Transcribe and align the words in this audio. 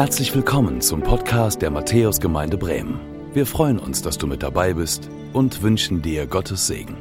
Herzlich 0.00 0.34
willkommen 0.34 0.80
zum 0.80 1.02
Podcast 1.02 1.60
der 1.60 1.68
Matthäusgemeinde 1.68 2.56
Bremen. 2.56 2.98
Wir 3.34 3.44
freuen 3.44 3.78
uns, 3.78 4.00
dass 4.00 4.16
du 4.16 4.26
mit 4.26 4.42
dabei 4.42 4.72
bist 4.72 5.10
und 5.34 5.60
wünschen 5.60 6.00
dir 6.00 6.26
Gottes 6.26 6.66
Segen. 6.66 6.96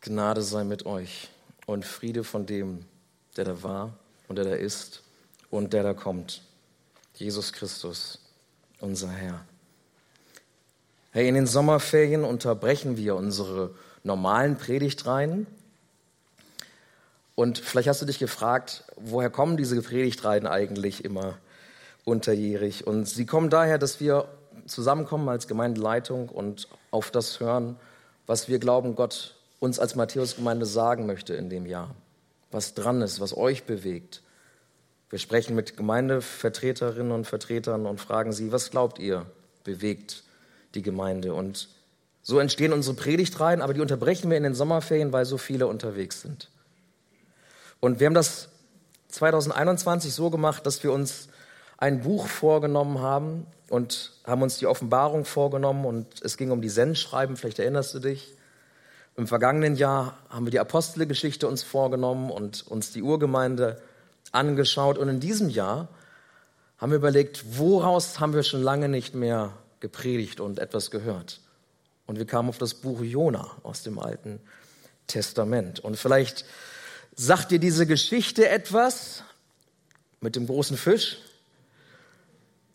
Gnade 0.00 0.40
sei 0.40 0.64
mit 0.64 0.86
euch 0.86 1.28
und 1.66 1.84
Friede 1.84 2.24
von 2.24 2.46
dem, 2.46 2.86
der 3.36 3.44
da 3.44 3.62
war 3.62 3.92
und 4.26 4.36
der 4.36 4.46
da 4.46 4.54
ist 4.54 5.02
und 5.50 5.74
der 5.74 5.82
da 5.82 5.92
kommt. 5.92 6.40
Jesus 7.16 7.52
Christus, 7.52 8.18
unser 8.80 9.10
Herr. 9.10 9.44
Hey, 11.10 11.28
in 11.28 11.34
den 11.34 11.46
Sommerferien 11.46 12.24
unterbrechen 12.24 12.96
wir 12.96 13.14
unsere 13.14 13.74
normalen 14.04 14.56
Predigtreihen. 14.56 15.46
Und 17.40 17.56
vielleicht 17.56 17.88
hast 17.88 18.02
du 18.02 18.04
dich 18.04 18.18
gefragt, 18.18 18.84
woher 18.96 19.30
kommen 19.30 19.56
diese 19.56 19.80
Predigtreihen 19.80 20.46
eigentlich 20.46 21.06
immer 21.06 21.38
unterjährig? 22.04 22.86
Und 22.86 23.08
sie 23.08 23.24
kommen 23.24 23.48
daher, 23.48 23.78
dass 23.78 23.98
wir 23.98 24.28
zusammenkommen 24.66 25.26
als 25.30 25.48
Gemeindeleitung 25.48 26.28
und 26.28 26.68
auf 26.90 27.10
das 27.10 27.40
hören, 27.40 27.76
was 28.26 28.50
wir 28.50 28.58
glauben, 28.58 28.94
Gott 28.94 29.36
uns 29.58 29.78
als 29.78 29.94
Matthäusgemeinde 29.94 30.66
sagen 30.66 31.06
möchte 31.06 31.32
in 31.32 31.48
dem 31.48 31.64
Jahr. 31.64 31.94
Was 32.50 32.74
dran 32.74 33.00
ist, 33.00 33.20
was 33.20 33.34
euch 33.34 33.64
bewegt. 33.64 34.20
Wir 35.08 35.18
sprechen 35.18 35.56
mit 35.56 35.78
Gemeindevertreterinnen 35.78 37.10
und 37.10 37.26
Vertretern 37.26 37.86
und 37.86 38.02
fragen 38.02 38.34
sie, 38.34 38.52
was 38.52 38.70
glaubt 38.70 38.98
ihr 38.98 39.24
bewegt 39.64 40.24
die 40.74 40.82
Gemeinde. 40.82 41.32
Und 41.32 41.70
so 42.20 42.38
entstehen 42.38 42.74
unsere 42.74 42.96
Predigtreihen, 42.96 43.62
aber 43.62 43.72
die 43.72 43.80
unterbrechen 43.80 44.28
wir 44.28 44.36
in 44.36 44.42
den 44.42 44.54
Sommerferien, 44.54 45.14
weil 45.14 45.24
so 45.24 45.38
viele 45.38 45.68
unterwegs 45.68 46.20
sind. 46.20 46.50
Und 47.80 47.98
wir 47.98 48.06
haben 48.06 48.14
das 48.14 48.48
2021 49.08 50.12
so 50.12 50.30
gemacht, 50.30 50.66
dass 50.66 50.82
wir 50.82 50.92
uns 50.92 51.28
ein 51.78 52.02
Buch 52.02 52.26
vorgenommen 52.26 53.00
haben 53.00 53.46
und 53.68 54.12
haben 54.24 54.42
uns 54.42 54.58
die 54.58 54.66
Offenbarung 54.66 55.24
vorgenommen 55.24 55.86
und 55.86 56.22
es 56.22 56.36
ging 56.36 56.50
um 56.50 56.60
die 56.60 56.68
Sendschreiben, 56.68 57.36
vielleicht 57.36 57.58
erinnerst 57.58 57.94
du 57.94 58.00
dich. 58.00 58.34
Im 59.16 59.26
vergangenen 59.26 59.76
Jahr 59.76 60.18
haben 60.28 60.46
wir 60.46 60.50
die 60.50 60.60
Apostelgeschichte 60.60 61.48
uns 61.48 61.62
vorgenommen 61.62 62.30
und 62.30 62.66
uns 62.66 62.92
die 62.92 63.02
Urgemeinde 63.02 63.80
angeschaut 64.32 64.98
und 64.98 65.08
in 65.08 65.20
diesem 65.20 65.48
Jahr 65.48 65.88
haben 66.78 66.92
wir 66.92 66.96
überlegt, 66.96 67.58
woraus 67.58 68.20
haben 68.20 68.34
wir 68.34 68.42
schon 68.42 68.62
lange 68.62 68.88
nicht 68.88 69.14
mehr 69.14 69.52
gepredigt 69.80 70.40
und 70.40 70.58
etwas 70.58 70.90
gehört. 70.90 71.40
Und 72.06 72.18
wir 72.18 72.26
kamen 72.26 72.48
auf 72.48 72.58
das 72.58 72.74
Buch 72.74 73.02
Jona 73.02 73.50
aus 73.62 73.82
dem 73.82 73.98
Alten 73.98 74.40
Testament. 75.06 75.80
Und 75.80 75.96
vielleicht 75.96 76.44
sagt 77.14 77.50
dir 77.50 77.58
diese 77.58 77.86
Geschichte 77.86 78.48
etwas 78.48 79.22
mit 80.20 80.36
dem 80.36 80.46
großen 80.46 80.76
Fisch, 80.76 81.18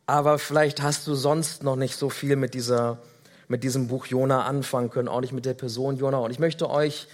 aber 0.06 0.40
vielleicht 0.40 0.82
hast 0.82 1.08
du 1.08 1.16
sonst 1.16 1.64
noch 1.64 1.76
nicht 1.76 1.96
so 1.96 2.10
viel 2.10 2.36
mit 2.36 2.54
dieser 2.54 3.00
mit 3.48 3.64
diesem 3.64 3.88
Buch 3.88 4.08
Jona 4.08 4.44
anfangen 4.46 4.90
können, 4.90 5.08
auch 5.08 5.22
nicht 5.22 5.34
mit 5.34 5.46
der 5.46 5.54
Person 5.54 5.98
Jona. 5.98 6.18
Und 6.18 6.32
ich 6.32 6.40
möchte 6.40 6.70
euch 6.70 7.08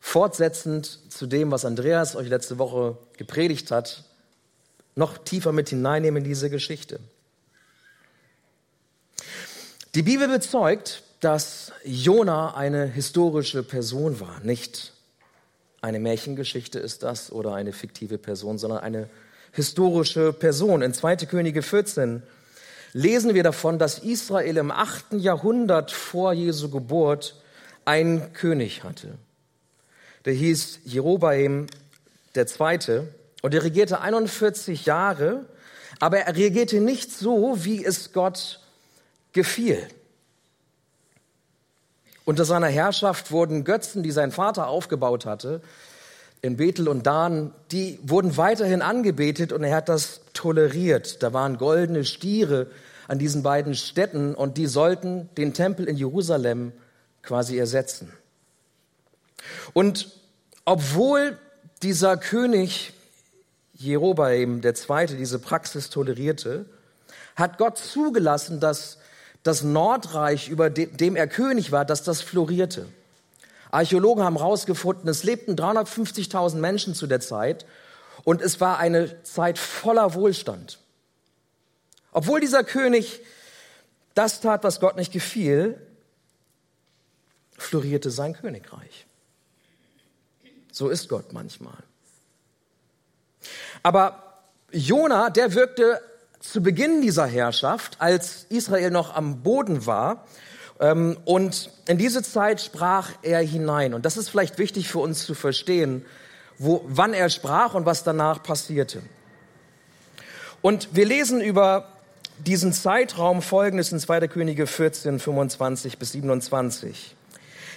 fortsetzend 0.00 1.00
zu 1.08 1.26
dem, 1.26 1.50
was 1.50 1.64
Andreas 1.64 2.16
euch 2.16 2.28
letzte 2.28 2.58
Woche 2.58 2.96
gepredigt 3.16 3.70
hat, 3.70 4.04
noch 4.94 5.18
tiefer 5.18 5.52
mit 5.52 5.70
hineinnehmen 5.70 6.22
in 6.22 6.28
diese 6.28 6.50
Geschichte. 6.50 7.00
Die 9.94 10.02
Bibel 10.02 10.28
bezeugt, 10.28 11.02
dass 11.20 11.72
Jona 11.84 12.54
eine 12.54 12.86
historische 12.86 13.62
Person 13.62 14.20
war. 14.20 14.40
Nicht 14.40 14.92
eine 15.84 16.00
Märchengeschichte 16.00 16.78
ist 16.78 17.02
das 17.02 17.30
oder 17.30 17.54
eine 17.54 17.72
fiktive 17.72 18.16
Person, 18.16 18.56
sondern 18.56 18.80
eine 18.80 19.10
historische 19.52 20.32
Person. 20.32 20.80
In 20.80 20.94
2. 20.94 21.16
Könige 21.26 21.60
14 21.60 22.22
lesen 22.94 23.34
wir 23.34 23.42
davon, 23.42 23.78
dass 23.78 23.98
Israel 23.98 24.56
im 24.56 24.70
8. 24.70 25.12
Jahrhundert 25.12 25.92
vor 25.92 26.32
Jesu 26.32 26.70
Geburt 26.70 27.36
einen 27.84 28.32
König 28.32 28.82
hatte. 28.82 29.18
Der 30.24 30.32
hieß 30.32 30.80
Jerobeam 30.84 31.66
II. 32.34 33.02
und 33.42 33.52
er 33.54 33.62
regierte 33.62 34.00
41 34.00 34.86
Jahre, 34.86 35.44
aber 36.00 36.20
er 36.20 36.34
regierte 36.34 36.80
nicht 36.80 37.12
so, 37.12 37.62
wie 37.62 37.84
es 37.84 38.14
Gott 38.14 38.60
gefiel. 39.34 39.86
Unter 42.24 42.44
seiner 42.44 42.68
Herrschaft 42.68 43.30
wurden 43.30 43.64
Götzen, 43.64 44.02
die 44.02 44.10
sein 44.10 44.32
Vater 44.32 44.68
aufgebaut 44.68 45.26
hatte, 45.26 45.60
in 46.40 46.56
Bethel 46.56 46.88
und 46.88 47.06
Dan, 47.06 47.52
die 47.70 47.98
wurden 48.02 48.36
weiterhin 48.36 48.82
angebetet 48.82 49.52
und 49.52 49.64
er 49.64 49.76
hat 49.76 49.88
das 49.88 50.20
toleriert. 50.34 51.22
Da 51.22 51.32
waren 51.32 51.56
goldene 51.56 52.04
Stiere 52.04 52.66
an 53.08 53.18
diesen 53.18 53.42
beiden 53.42 53.74
Städten 53.74 54.34
und 54.34 54.58
die 54.58 54.66
sollten 54.66 55.28
den 55.36 55.54
Tempel 55.54 55.86
in 55.86 55.96
Jerusalem 55.96 56.72
quasi 57.22 57.58
ersetzen. 57.58 58.12
Und 59.72 60.10
obwohl 60.64 61.38
dieser 61.82 62.16
König 62.16 62.92
Jerobeam 63.74 64.62
II. 64.62 65.06
diese 65.16 65.38
Praxis 65.38 65.90
tolerierte, 65.90 66.66
hat 67.36 67.58
Gott 67.58 67.78
zugelassen, 67.78 68.60
dass 68.60 68.98
das 69.44 69.62
Nordreich, 69.62 70.48
über 70.48 70.70
dem 70.70 71.14
er 71.14 71.28
König 71.28 71.70
war, 71.70 71.84
dass 71.84 72.02
das 72.02 72.22
florierte. 72.22 72.88
Archäologen 73.70 74.24
haben 74.24 74.38
herausgefunden, 74.38 75.08
es 75.08 75.22
lebten 75.22 75.54
350.000 75.54 76.56
Menschen 76.56 76.94
zu 76.94 77.06
der 77.06 77.20
Zeit 77.20 77.66
und 78.24 78.40
es 78.40 78.60
war 78.60 78.78
eine 78.78 79.22
Zeit 79.22 79.58
voller 79.58 80.14
Wohlstand. 80.14 80.78
Obwohl 82.10 82.40
dieser 82.40 82.64
König 82.64 83.20
das 84.14 84.40
tat, 84.40 84.64
was 84.64 84.80
Gott 84.80 84.96
nicht 84.96 85.12
gefiel, 85.12 85.78
florierte 87.58 88.10
sein 88.10 88.32
Königreich. 88.32 89.06
So 90.72 90.88
ist 90.88 91.08
Gott 91.08 91.32
manchmal. 91.32 91.76
Aber 93.82 94.40
Jona, 94.70 95.30
der 95.30 95.54
wirkte 95.54 96.00
zu 96.50 96.62
Beginn 96.62 97.00
dieser 97.00 97.26
Herrschaft, 97.26 97.96
als 98.00 98.46
Israel 98.48 98.90
noch 98.90 99.14
am 99.14 99.42
Boden 99.42 99.86
war. 99.86 100.26
Ähm, 100.80 101.16
und 101.24 101.70
in 101.88 101.98
diese 101.98 102.22
Zeit 102.22 102.60
sprach 102.60 103.10
er 103.22 103.40
hinein. 103.40 103.94
Und 103.94 104.04
das 104.04 104.16
ist 104.16 104.28
vielleicht 104.28 104.58
wichtig 104.58 104.88
für 104.88 104.98
uns 104.98 105.24
zu 105.24 105.34
verstehen, 105.34 106.04
wo, 106.58 106.84
wann 106.86 107.14
er 107.14 107.30
sprach 107.30 107.74
und 107.74 107.86
was 107.86 108.04
danach 108.04 108.42
passierte. 108.42 109.02
Und 110.62 110.88
wir 110.92 111.04
lesen 111.04 111.40
über 111.40 111.88
diesen 112.38 112.72
Zeitraum 112.72 113.42
folgendes 113.42 113.92
in 113.92 113.98
2. 113.98 114.28
Könige 114.28 114.66
14, 114.66 115.18
25 115.18 115.98
bis 115.98 116.12
27. 116.12 117.16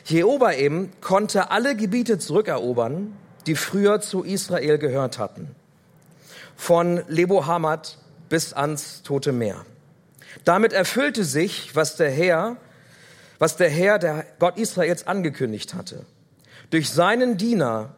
Jeobaim 0.06 0.92
konnte 1.02 1.52
alle 1.52 1.76
Gebiete 1.76 2.18
zurückerobern, 2.18 3.16
die 3.46 3.56
früher 3.56 4.02
zu 4.02 4.24
Israel 4.24 4.78
gehört 4.78 5.20
hatten. 5.20 5.56
Von 6.56 7.04
Lebo 7.08 7.46
Hamad 7.46 7.98
bis 8.30 8.54
ans 8.54 9.02
Tote 9.04 9.32
Meer. 9.32 9.66
Damit 10.44 10.74
erfüllte 10.74 11.24
sich, 11.24 11.76
was 11.76 11.96
der 11.96 12.12
Herr, 12.12 12.58
was 13.40 13.58
der 13.58 13.70
Herr, 13.70 14.00
der 14.00 14.26
Gott 14.40 14.58
Israels 14.58 15.08
angekündigt 15.08 15.74
hatte. 15.74 16.06
Durch 16.70 16.90
seinen 16.90 17.38
Diener, 17.38 17.96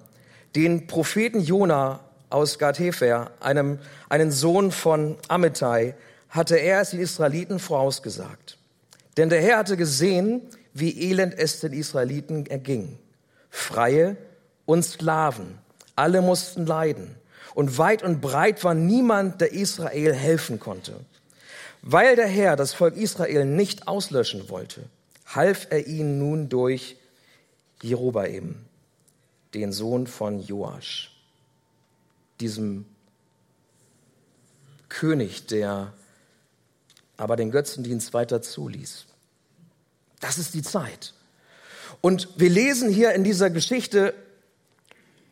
den 0.56 0.88
Propheten 0.88 1.42
Jona 1.42 2.02
aus 2.30 2.60
Gad-Hefer, 2.60 3.32
einem, 3.40 3.80
einen 4.10 4.32
Sohn 4.32 4.72
von 4.72 5.18
Amittai, 5.28 5.96
hatte 6.30 6.58
er 6.58 6.82
es 6.82 6.92
den 6.92 7.00
Israeliten 7.00 7.60
vorausgesagt. 7.60 8.58
Denn 9.18 9.30
der 9.30 9.42
Herr 9.42 9.58
hatte 9.58 9.78
gesehen, 9.78 10.42
wie 10.74 11.10
elend 11.10 11.38
es 11.38 11.60
den 11.60 11.74
Israeliten 11.74 12.46
erging. 12.46 13.00
Freie 13.50 14.16
und 14.66 14.84
Sklaven, 14.84 15.58
alle 15.96 16.22
mussten 16.22 16.66
leiden 16.66 17.16
und 17.60 17.78
weit 17.78 18.04
und 18.04 18.22
breit 18.22 18.64
war 18.64 18.74
niemand, 18.74 19.42
der 19.42 19.52
Israel 19.52 20.14
helfen 20.14 20.62
konnte. 20.62 20.98
Weil 21.82 22.16
der 22.16 22.26
Herr 22.26 22.56
das 22.56 22.74
Volk 22.74 22.96
Israel 22.96 23.44
nicht 23.44 23.86
auslöschen 23.86 24.48
wollte, 24.48 24.86
half 25.26 25.68
er 25.70 25.86
ihnen 25.86 26.20
nun 26.20 26.48
durch 26.48 26.96
Jerobaim, 27.82 28.56
den 29.54 29.74
Sohn 29.74 30.08
von 30.08 30.40
Joasch, 30.40 31.12
diesem 32.40 32.86
König, 34.88 35.48
der 35.48 35.92
aber 37.18 37.36
den 37.36 37.52
Götzendienst 37.52 38.14
weiter 38.14 38.42
zuließ. 38.42 39.06
Das 40.22 40.38
ist 40.38 40.54
die 40.54 40.64
Zeit. 40.64 41.14
Und 42.00 42.30
wir 42.38 42.50
lesen 42.50 42.90
hier 42.90 43.12
in 43.12 43.26
dieser 43.26 43.50
Geschichte 43.50 44.14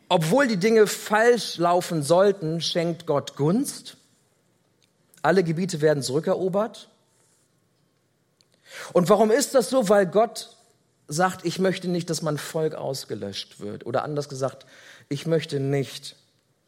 obwohl 0.08 0.46
die 0.46 0.56
Dinge 0.56 0.86
falsch 0.86 1.58
laufen 1.58 2.02
sollten, 2.02 2.60
schenkt 2.60 3.06
Gott 3.06 3.36
Gunst. 3.36 3.96
Alle 5.22 5.44
Gebiete 5.44 5.80
werden 5.80 6.02
zurückerobert. 6.02 6.88
Und 8.92 9.08
warum 9.08 9.30
ist 9.30 9.54
das 9.54 9.70
so? 9.70 9.88
Weil 9.88 10.06
Gott 10.06 10.56
sagt, 11.08 11.44
ich 11.44 11.58
möchte 11.58 11.88
nicht, 11.88 12.10
dass 12.10 12.22
mein 12.22 12.38
Volk 12.38 12.74
ausgelöscht 12.74 13.60
wird. 13.60 13.86
Oder 13.86 14.04
anders 14.04 14.28
gesagt, 14.28 14.66
ich 15.08 15.26
möchte 15.26 15.60
nicht, 15.60 16.16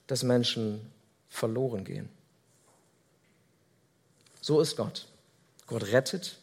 dass 0.06 0.22
Menschen 0.22 0.90
verloren 1.28 1.84
gehen. 1.84 2.08
So 4.40 4.60
ist 4.60 4.76
Gott. 4.76 5.06
Gott 5.66 5.84
rettet. 5.92 6.38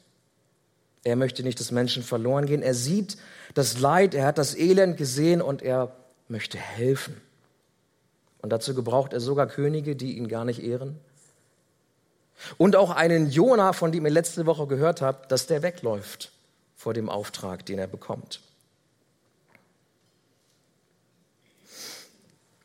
Er 1.03 1.15
möchte 1.15 1.43
nicht, 1.43 1.59
dass 1.59 1.71
Menschen 1.71 2.03
verloren 2.03 2.45
gehen. 2.45 2.61
Er 2.61 2.73
sieht 2.73 3.17
das 3.53 3.79
Leid, 3.79 4.13
er 4.13 4.25
hat 4.25 4.37
das 4.37 4.55
Elend 4.55 4.97
gesehen 4.97 5.41
und 5.41 5.61
er 5.61 5.95
möchte 6.29 6.57
helfen. 6.57 7.19
Und 8.41 8.51
dazu 8.51 8.73
gebraucht 8.73 9.13
er 9.13 9.19
sogar 9.19 9.47
Könige, 9.47 9.95
die 9.95 10.17
ihn 10.17 10.27
gar 10.27 10.45
nicht 10.45 10.63
ehren. 10.63 10.99
Und 12.57 12.75
auch 12.75 12.91
einen 12.91 13.29
Jona, 13.29 13.73
von 13.73 13.91
dem 13.91 14.05
ihr 14.05 14.11
letzte 14.11 14.45
Woche 14.45 14.67
gehört 14.67 15.01
habt, 15.01 15.31
dass 15.31 15.47
der 15.47 15.63
wegläuft 15.63 16.31
vor 16.75 16.93
dem 16.93 17.09
Auftrag, 17.09 17.65
den 17.65 17.79
er 17.79 17.87
bekommt. 17.87 18.41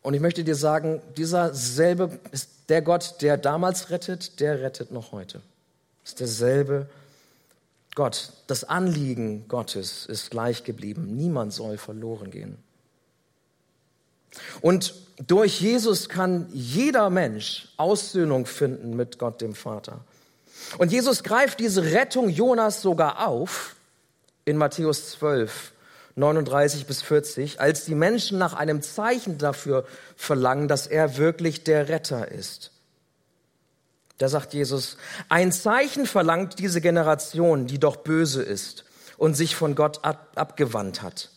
Und 0.02 0.14
ich 0.14 0.20
möchte 0.20 0.44
dir 0.44 0.56
sagen, 0.56 1.00
dieser 1.16 1.54
selbe 1.54 2.18
ist 2.32 2.50
der 2.68 2.82
Gott, 2.82 3.16
der 3.20 3.36
damals 3.36 3.90
rettet, 3.90 4.40
der 4.40 4.60
rettet 4.60 4.90
noch 4.90 5.12
heute. 5.12 5.40
Ist 6.04 6.20
derselbe 6.20 6.88
Gott. 7.94 8.32
Das 8.48 8.64
Anliegen 8.64 9.46
Gottes 9.48 10.06
ist 10.06 10.30
gleich 10.30 10.64
geblieben. 10.64 11.16
Niemand 11.16 11.52
soll 11.52 11.78
verloren 11.78 12.30
gehen. 12.30 12.58
Und 14.61 14.94
durch 15.26 15.61
Jesus 15.61 16.08
kann 16.08 16.49
jeder 16.52 17.11
Mensch 17.11 17.69
Aussöhnung 17.76 18.46
finden 18.46 18.96
mit 18.96 19.19
Gott 19.19 19.40
dem 19.40 19.55
Vater. 19.55 20.05
Und 20.79 20.93
Jesus 20.93 21.23
greift 21.23 21.61
diese 21.61 21.93
Rettung 21.93 22.29
Jonas 22.29 22.82
sogar 22.82 23.26
auf 23.26 23.76
in 24.44 24.56
Matthäus 24.56 25.11
12, 25.12 25.73
39 26.17 26.87
bis 26.87 27.02
40, 27.02 27.61
als 27.61 27.84
die 27.84 27.94
Menschen 27.94 28.38
nach 28.38 28.55
einem 28.55 28.82
Zeichen 28.82 29.38
dafür 29.38 29.87
verlangen, 30.17 30.69
dass 30.69 30.87
er 30.87 31.17
wirklich 31.17 31.64
der 31.64 31.88
Retter 31.88 32.31
ist. 32.31 32.70
Da 34.19 34.29
sagt 34.29 34.55
Jesus, 34.55 34.99
ein 35.29 35.50
Zeichen 35.50 36.06
verlangt 36.06 36.58
diese 36.58 36.81
Generation, 36.81 37.67
die 37.67 37.81
doch 37.81 37.96
böse 37.96 38.43
ist 38.43 38.84
und 39.17 39.34
sich 39.34 39.56
von 39.56 39.75
Gott 39.75 40.05
ab 40.05 40.32
abgewandt 40.37 41.02
hat. 41.02 41.31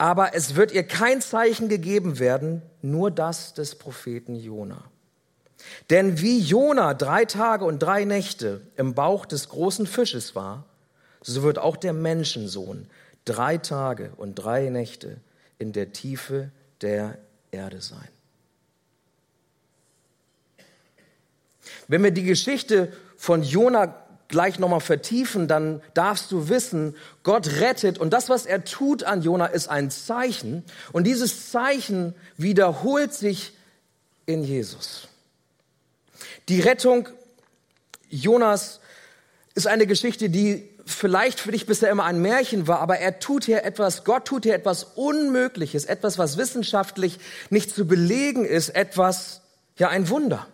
Aber 0.00 0.34
es 0.34 0.54
wird 0.54 0.72
ihr 0.72 0.84
kein 0.84 1.20
Zeichen 1.20 1.68
gegeben 1.68 2.18
werden, 2.18 2.62
nur 2.80 3.10
das 3.10 3.52
des 3.52 3.74
Propheten 3.74 4.34
Jona. 4.34 4.82
Denn 5.90 6.22
wie 6.22 6.38
Jona 6.38 6.94
drei 6.94 7.26
Tage 7.26 7.66
und 7.66 7.80
drei 7.80 8.06
Nächte 8.06 8.62
im 8.78 8.94
Bauch 8.94 9.26
des 9.26 9.50
großen 9.50 9.86
Fisches 9.86 10.34
war, 10.34 10.64
so 11.20 11.42
wird 11.42 11.58
auch 11.58 11.76
der 11.76 11.92
Menschensohn 11.92 12.86
drei 13.26 13.58
Tage 13.58 14.12
und 14.16 14.36
drei 14.36 14.70
Nächte 14.70 15.18
in 15.58 15.74
der 15.74 15.92
Tiefe 15.92 16.50
der 16.80 17.18
Erde 17.50 17.82
sein. 17.82 18.08
Wenn 21.88 22.02
wir 22.02 22.10
die 22.10 22.24
Geschichte 22.24 22.90
von 23.18 23.42
Jona 23.42 23.94
gleich 24.30 24.58
nochmal 24.58 24.80
vertiefen, 24.80 25.48
dann 25.48 25.82
darfst 25.94 26.32
du 26.32 26.48
wissen, 26.48 26.96
Gott 27.22 27.60
rettet 27.60 27.98
und 27.98 28.10
das, 28.10 28.28
was 28.28 28.46
er 28.46 28.64
tut 28.64 29.04
an 29.04 29.22
Jona, 29.22 29.46
ist 29.46 29.68
ein 29.68 29.90
Zeichen 29.90 30.64
und 30.92 31.04
dieses 31.04 31.50
Zeichen 31.50 32.14
wiederholt 32.36 33.12
sich 33.12 33.52
in 34.26 34.44
Jesus. 34.44 35.08
Die 36.48 36.60
Rettung 36.60 37.08
Jonas 38.08 38.80
ist 39.54 39.66
eine 39.66 39.86
Geschichte, 39.86 40.30
die 40.30 40.68
vielleicht 40.86 41.40
für 41.40 41.52
dich 41.52 41.66
bisher 41.66 41.90
immer 41.90 42.04
ein 42.04 42.20
Märchen 42.20 42.66
war, 42.66 42.80
aber 42.80 42.98
er 42.98 43.20
tut 43.20 43.44
hier 43.44 43.64
etwas, 43.64 44.04
Gott 44.04 44.24
tut 44.24 44.44
hier 44.44 44.54
etwas 44.54 44.84
Unmögliches, 44.84 45.84
etwas, 45.84 46.18
was 46.18 46.36
wissenschaftlich 46.36 47.18
nicht 47.48 47.74
zu 47.74 47.86
belegen 47.86 48.44
ist, 48.44 48.70
etwas, 48.70 49.42
ja, 49.76 49.88
ein 49.88 50.08
Wunder. 50.08 50.46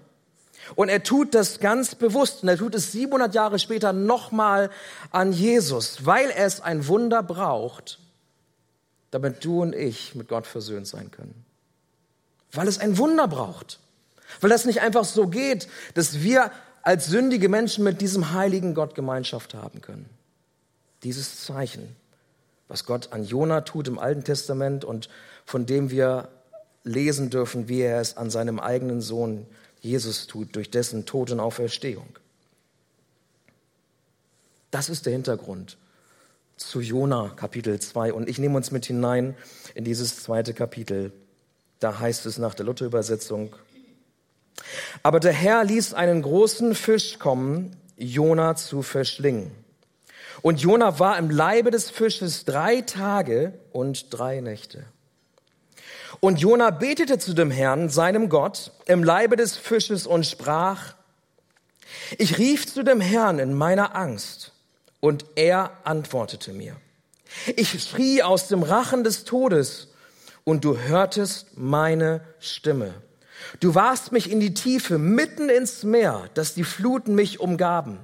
Und 0.74 0.88
er 0.88 1.02
tut 1.02 1.34
das 1.34 1.60
ganz 1.60 1.94
bewusst 1.94 2.42
und 2.42 2.48
er 2.48 2.56
tut 2.56 2.74
es 2.74 2.92
700 2.92 3.34
Jahre 3.34 3.58
später 3.58 3.92
nochmal 3.92 4.70
an 5.10 5.32
Jesus, 5.32 6.04
weil 6.04 6.30
es 6.36 6.60
ein 6.60 6.88
Wunder 6.88 7.22
braucht, 7.22 7.98
damit 9.10 9.44
du 9.44 9.62
und 9.62 9.74
ich 9.74 10.14
mit 10.14 10.28
Gott 10.28 10.46
versöhnt 10.46 10.86
sein 10.86 11.10
können. 11.10 11.44
Weil 12.52 12.68
es 12.68 12.78
ein 12.78 12.98
Wunder 12.98 13.28
braucht. 13.28 13.78
Weil 14.40 14.50
das 14.50 14.64
nicht 14.64 14.80
einfach 14.80 15.04
so 15.04 15.28
geht, 15.28 15.68
dass 15.94 16.20
wir 16.22 16.50
als 16.82 17.06
sündige 17.06 17.48
Menschen 17.48 17.84
mit 17.84 18.00
diesem 18.00 18.32
heiligen 18.32 18.74
Gott 18.74 18.94
Gemeinschaft 18.94 19.54
haben 19.54 19.82
können. 19.82 20.08
Dieses 21.02 21.44
Zeichen, 21.44 21.94
was 22.68 22.84
Gott 22.84 23.12
an 23.12 23.24
Jona 23.24 23.60
tut 23.62 23.88
im 23.88 23.98
Alten 23.98 24.24
Testament 24.24 24.84
und 24.84 25.08
von 25.44 25.66
dem 25.66 25.90
wir 25.90 26.28
lesen 26.84 27.30
dürfen, 27.30 27.68
wie 27.68 27.80
er 27.80 28.00
es 28.00 28.16
an 28.16 28.30
seinem 28.30 28.60
eigenen 28.60 29.00
Sohn 29.00 29.46
Jesus 29.86 30.26
tut 30.26 30.54
durch 30.56 30.70
dessen 30.70 31.06
Tod 31.06 31.30
und 31.30 31.40
Auferstehung. 31.40 32.18
Das 34.70 34.88
ist 34.88 35.06
der 35.06 35.12
Hintergrund 35.12 35.78
zu 36.56 36.80
Jona 36.80 37.32
Kapitel 37.36 37.78
2 37.78 38.12
und 38.12 38.28
ich 38.28 38.38
nehme 38.38 38.56
uns 38.56 38.70
mit 38.70 38.86
hinein 38.86 39.36
in 39.74 39.84
dieses 39.84 40.22
zweite 40.22 40.54
Kapitel. 40.54 41.12
Da 41.78 41.98
heißt 42.00 42.26
es 42.26 42.38
nach 42.38 42.54
der 42.54 42.66
Luther-Übersetzung, 42.66 43.54
aber 45.02 45.20
der 45.20 45.32
Herr 45.32 45.64
ließ 45.64 45.94
einen 45.94 46.22
großen 46.22 46.74
Fisch 46.74 47.18
kommen, 47.18 47.76
Jona 47.96 48.56
zu 48.56 48.82
verschlingen. 48.82 49.50
Und 50.42 50.60
Jona 50.60 50.98
war 50.98 51.18
im 51.18 51.30
Leibe 51.30 51.70
des 51.70 51.90
Fisches 51.90 52.44
drei 52.44 52.80
Tage 52.80 53.58
und 53.72 54.06
drei 54.10 54.40
Nächte. 54.40 54.84
Und 56.20 56.40
Jona 56.40 56.70
betete 56.70 57.18
zu 57.18 57.34
dem 57.34 57.50
Herrn, 57.50 57.88
seinem 57.88 58.28
Gott, 58.28 58.72
im 58.86 59.04
Leibe 59.04 59.36
des 59.36 59.56
Fisches 59.56 60.06
und 60.06 60.26
sprach, 60.26 60.94
ich 62.18 62.38
rief 62.38 62.66
zu 62.66 62.82
dem 62.82 63.00
Herrn 63.00 63.38
in 63.38 63.54
meiner 63.54 63.94
Angst 63.96 64.52
und 65.00 65.24
er 65.34 65.72
antwortete 65.84 66.52
mir. 66.52 66.76
Ich 67.56 67.82
schrie 67.82 68.22
aus 68.22 68.48
dem 68.48 68.62
Rachen 68.62 69.04
des 69.04 69.24
Todes 69.24 69.88
und 70.44 70.64
du 70.64 70.78
hörtest 70.78 71.56
meine 71.56 72.20
Stimme. 72.40 72.94
Du 73.60 73.74
warst 73.74 74.12
mich 74.12 74.30
in 74.30 74.40
die 74.40 74.54
Tiefe, 74.54 74.98
mitten 74.98 75.48
ins 75.48 75.82
Meer, 75.82 76.30
dass 76.34 76.54
die 76.54 76.64
Fluten 76.64 77.14
mich 77.14 77.40
umgaben. 77.40 77.98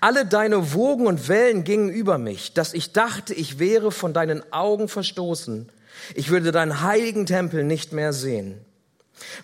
Alle 0.00 0.26
deine 0.26 0.74
Wogen 0.74 1.06
und 1.06 1.28
Wellen 1.28 1.64
gingen 1.64 1.88
über 1.88 2.18
mich, 2.18 2.52
dass 2.52 2.74
ich 2.74 2.92
dachte, 2.92 3.32
ich 3.34 3.58
wäre 3.58 3.92
von 3.92 4.12
deinen 4.12 4.52
Augen 4.52 4.88
verstoßen. 4.88 5.70
Ich 6.14 6.30
würde 6.30 6.52
deinen 6.52 6.82
heiligen 6.82 7.26
Tempel 7.26 7.64
nicht 7.64 7.92
mehr 7.92 8.12
sehen. 8.12 8.60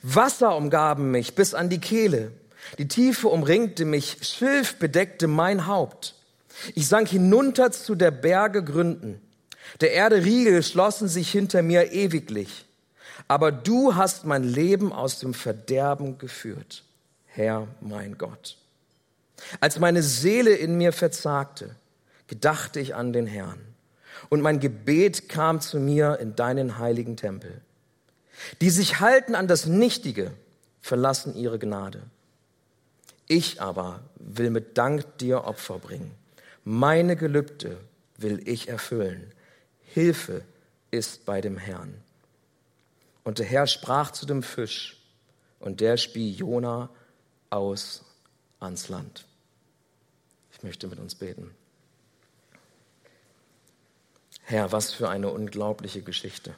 Wasser 0.03 0.57
umgaben 0.57 1.11
mich 1.11 1.35
bis 1.35 1.55
an 1.55 1.69
die 1.69 1.81
Kehle. 1.81 2.33
Die 2.79 2.89
Tiefe 2.89 3.29
umringte 3.29 3.85
mich, 3.85 4.19
Schilf 4.23 4.77
bedeckte 4.77 5.27
mein 5.27 5.67
Haupt. 5.67 6.15
Ich 6.75 6.89
sank 6.89 7.09
hinunter 7.09 7.73
zu 7.73 7.95
der 7.95 8.11
Berge 8.11 8.63
Gründen. 8.63 9.21
Der 9.81 9.93
Erde 9.93 10.25
Riegel 10.25 10.63
schlossen 10.63 11.09
sich 11.09 11.31
hinter 11.31 11.63
mir 11.63 11.93
ewiglich. 11.93 12.67
Aber 13.29 13.53
du 13.53 13.95
hast 13.95 14.25
mein 14.25 14.45
Leben 14.45 14.93
aus 14.93 15.19
dem 15.19 15.35
Verderben 15.35 16.19
geführt, 16.19 16.85
Herr 17.27 17.69
mein 17.81 18.19
Gott. 18.19 18.59
Als 19.61 19.79
meine 19.79 20.03
Seele 20.03 20.55
in 20.55 20.77
mir 20.77 20.93
verzagte, 20.93 21.75
gedachte 22.27 22.81
ich 22.81 22.95
an 22.95 23.13
den 23.13 23.27
Herrn 23.27 23.74
und 24.31 24.41
mein 24.41 24.61
Gebet 24.61 25.29
kam 25.29 25.61
zu 25.61 25.79
mir 25.79 26.19
in 26.21 26.37
deinen 26.37 26.79
heiligen 26.79 27.17
Tempel. 27.17 27.61
Die 28.61 28.71
sich 28.71 29.01
halten 29.01 29.35
an 29.35 29.49
das 29.49 29.67
Nichtige, 29.67 30.33
verlassen 30.81 31.37
ihre 31.37 31.59
Gnade. 31.59 32.03
Ich 33.27 33.63
aber 33.63 34.01
will 34.17 34.51
mit 34.51 34.77
Dank 34.77 35.19
dir 35.19 35.45
Opfer 35.45 35.79
bringen. 35.79 36.15
Meine 36.65 37.17
Gelübde 37.17 37.79
will 38.19 38.47
ich 38.47 38.69
erfüllen. 38.69 39.33
Hilfe 39.83 40.43
ist 40.91 41.25
bei 41.25 41.41
dem 41.41 41.57
Herrn. 41.57 41.95
Und 43.23 43.39
der 43.39 43.47
Herr 43.47 43.67
sprach 43.67 44.11
zu 44.11 44.27
dem 44.27 44.43
Fisch, 44.43 45.01
und 45.61 45.81
der 45.81 45.97
spie 45.97 46.31
Jona 46.31 46.91
aus 47.49 48.05
ans 48.61 48.91
Land. 48.91 49.25
Ich 50.53 50.63
möchte 50.63 50.87
mit 50.89 50.99
uns 50.99 51.15
beten. 51.15 51.55
Herr, 54.45 54.73
was 54.73 54.93
für 54.93 55.09
eine 55.09 55.31
unglaubliche 55.31 56.03
Geschichte. 56.03 56.55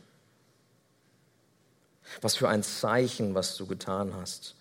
Was 2.20 2.36
für 2.36 2.48
ein 2.48 2.62
Zeichen, 2.62 3.34
was 3.34 3.56
du 3.56 3.66
getan 3.66 4.14
hast 4.14 4.54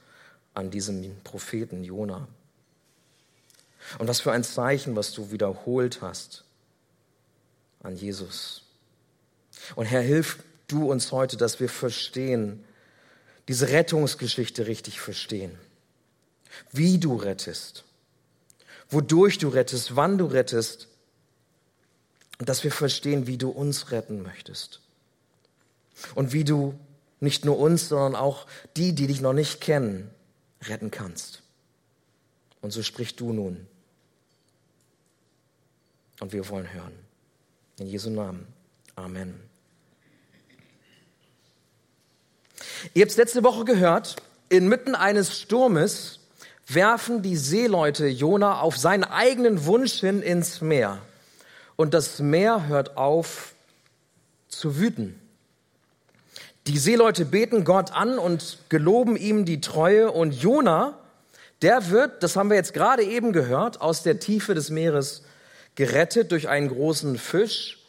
an 0.53 0.71
diesem 0.71 1.19
Propheten 1.23 1.83
Jona. 1.83 2.27
Und 3.99 4.07
was 4.07 4.19
für 4.19 4.31
ein 4.31 4.43
Zeichen, 4.43 4.95
was 4.95 5.11
du 5.11 5.31
wiederholt 5.31 6.01
hast 6.01 6.43
an 7.81 7.95
Jesus. 7.95 8.63
Und 9.75 9.85
Herr, 9.85 10.01
hilf 10.01 10.43
du 10.67 10.91
uns 10.91 11.11
heute, 11.11 11.37
dass 11.37 11.59
wir 11.59 11.69
verstehen, 11.69 12.63
diese 13.47 13.69
Rettungsgeschichte 13.69 14.67
richtig 14.67 14.99
verstehen. 14.99 15.57
Wie 16.71 16.97
du 16.99 17.15
rettest, 17.15 17.83
wodurch 18.89 19.37
du 19.37 19.49
rettest, 19.49 19.95
wann 19.95 20.17
du 20.17 20.25
rettest 20.25 20.87
dass 22.39 22.63
wir 22.63 22.71
verstehen, 22.71 23.27
wie 23.27 23.37
du 23.37 23.49
uns 23.49 23.91
retten 23.91 24.21
möchtest. 24.21 24.81
Und 26.13 26.33
wie 26.33 26.43
du 26.43 26.77
nicht 27.19 27.45
nur 27.45 27.57
uns, 27.57 27.89
sondern 27.89 28.15
auch 28.15 28.45
die, 28.75 28.93
die 28.93 29.07
dich 29.07 29.21
noch 29.21 29.33
nicht 29.33 29.61
kennen, 29.61 30.09
retten 30.63 30.91
kannst. 30.91 31.41
Und 32.61 32.71
so 32.71 32.83
sprich 32.83 33.15
du 33.15 33.31
nun. 33.31 33.67
Und 36.19 36.33
wir 36.33 36.47
wollen 36.49 36.71
hören. 36.71 36.93
In 37.79 37.87
Jesu 37.87 38.09
Namen. 38.09 38.47
Amen. 38.95 39.39
Ihr 42.93 43.01
habt 43.01 43.11
es 43.11 43.17
letzte 43.17 43.43
Woche 43.43 43.65
gehört, 43.65 44.15
inmitten 44.49 44.95
eines 44.95 45.39
Sturmes 45.39 46.19
werfen 46.67 47.21
die 47.21 47.35
Seeleute 47.35 48.07
Jona 48.07 48.61
auf 48.61 48.77
seinen 48.77 49.03
eigenen 49.03 49.65
Wunsch 49.65 49.99
hin 49.99 50.21
ins 50.21 50.61
Meer. 50.61 51.01
Und 51.75 51.93
das 51.93 52.19
Meer 52.19 52.67
hört 52.67 52.97
auf 52.97 53.53
zu 54.47 54.77
wüten. 54.77 55.19
Die 56.67 56.77
Seeleute 56.77 57.25
beten 57.25 57.63
Gott 57.63 57.91
an 57.91 58.17
und 58.17 58.57
geloben 58.69 59.17
ihm 59.17 59.45
die 59.45 59.61
Treue 59.61 60.11
und 60.11 60.31
Jona, 60.31 60.97
der 61.61 61.89
wird, 61.89 62.23
das 62.23 62.35
haben 62.35 62.49
wir 62.49 62.57
jetzt 62.57 62.73
gerade 62.73 63.03
eben 63.03 63.33
gehört, 63.33 63.81
aus 63.81 64.03
der 64.03 64.19
Tiefe 64.19 64.55
des 64.55 64.69
Meeres 64.69 65.23
gerettet 65.75 66.31
durch 66.31 66.49
einen 66.49 66.69
großen 66.69 67.17
Fisch, 67.17 67.79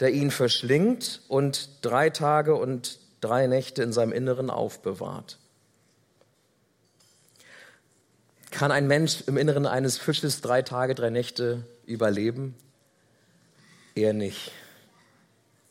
der 0.00 0.10
ihn 0.12 0.30
verschlingt 0.30 1.22
und 1.28 1.68
drei 1.82 2.10
Tage 2.10 2.54
und 2.54 2.98
drei 3.20 3.46
Nächte 3.46 3.82
in 3.82 3.92
seinem 3.92 4.12
Inneren 4.12 4.50
aufbewahrt. 4.50 5.38
Kann 8.50 8.70
ein 8.70 8.86
Mensch 8.86 9.22
im 9.26 9.38
Inneren 9.38 9.64
eines 9.64 9.96
Fisches 9.96 10.42
drei 10.42 10.62
Tage, 10.62 10.94
drei 10.94 11.08
Nächte 11.08 11.64
überleben? 11.86 12.54
Eher 13.94 14.12
nicht. 14.12 14.50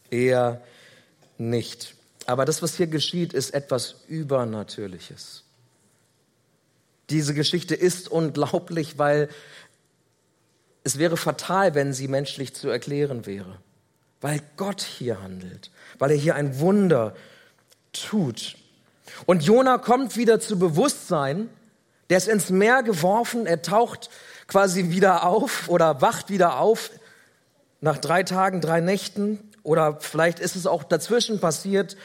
Eher 0.09 0.61
nicht. 1.37 1.95
Aber 2.25 2.45
das, 2.45 2.61
was 2.61 2.75
hier 2.75 2.87
geschieht, 2.87 3.33
ist 3.33 3.53
etwas 3.53 3.95
Übernatürliches. 4.07 5.43
Diese 7.09 7.33
Geschichte 7.33 7.75
ist 7.75 8.07
unglaublich, 8.07 8.97
weil 8.97 9.29
es 10.83 10.97
wäre 10.97 11.17
fatal, 11.17 11.75
wenn 11.75 11.93
sie 11.93 12.07
menschlich 12.07 12.55
zu 12.55 12.69
erklären 12.69 13.25
wäre. 13.25 13.57
Weil 14.21 14.41
Gott 14.55 14.81
hier 14.81 15.21
handelt, 15.21 15.71
weil 15.99 16.11
er 16.11 16.17
hier 16.17 16.35
ein 16.35 16.59
Wunder 16.59 17.15
tut. 17.91 18.55
Und 19.25 19.43
Jona 19.43 19.77
kommt 19.77 20.15
wieder 20.15 20.39
zu 20.39 20.57
Bewusstsein, 20.57 21.49
der 22.09 22.17
ist 22.17 22.27
ins 22.27 22.49
Meer 22.49 22.83
geworfen, 22.83 23.45
er 23.45 23.61
taucht 23.61 24.09
quasi 24.47 24.91
wieder 24.91 25.25
auf 25.25 25.69
oder 25.69 26.01
wacht 26.01 26.29
wieder 26.29 26.59
auf 26.59 26.91
nach 27.81 27.97
drei 27.97 28.23
Tagen, 28.23 28.61
drei 28.61 28.79
Nächten 28.79 29.51
oder 29.63 29.99
vielleicht 29.99 30.39
ist 30.39 30.55
es 30.55 30.65
auch 30.65 30.83
dazwischen 30.83 31.39
passiert, 31.39 31.97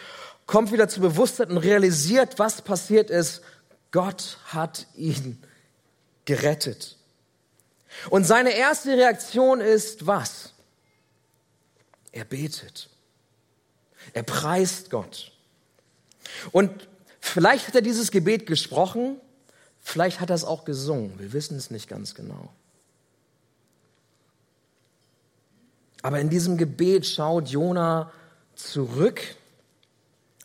kommt 0.47 0.73
wieder 0.73 0.89
zu 0.89 1.01
Bewusstsein 1.01 1.51
und 1.51 1.59
realisiert, 1.59 2.39
was 2.39 2.63
passiert 2.63 3.11
ist. 3.11 3.43
Gott 3.93 4.39
hat 4.47 4.87
ihn 4.97 5.43
gerettet. 6.25 6.97
Und 8.11 8.27
seine 8.27 8.51
erste 8.51 8.91
Reaktion 8.91 9.61
ist 9.61 10.07
was? 10.07 10.53
Er 12.13 12.25
betet. 12.25 12.89
Er 14.13 14.23
preist 14.23 14.91
Gott. 14.91 15.33
Und 16.53 16.89
vielleicht 17.21 17.69
hat 17.69 17.75
er 17.75 17.83
dieses 17.83 18.11
Gebet 18.11 18.47
gesprochen, 18.47 19.21
Vielleicht 19.89 20.19
hat 20.19 20.31
er 20.31 20.35
es 20.35 20.43
auch 20.43 20.65
gesungen, 20.65 21.17
wir 21.21 21.33
wissen 21.33 21.57
es 21.57 21.71
nicht 21.71 21.89
ganz 21.89 22.17
genau. 22.17 22.53
Aber 26.07 26.21
in 26.21 26.29
diesem 26.29 26.57
Gebet 26.57 27.05
schaut 27.05 27.49
Jona 27.49 28.13
zurück 28.55 29.21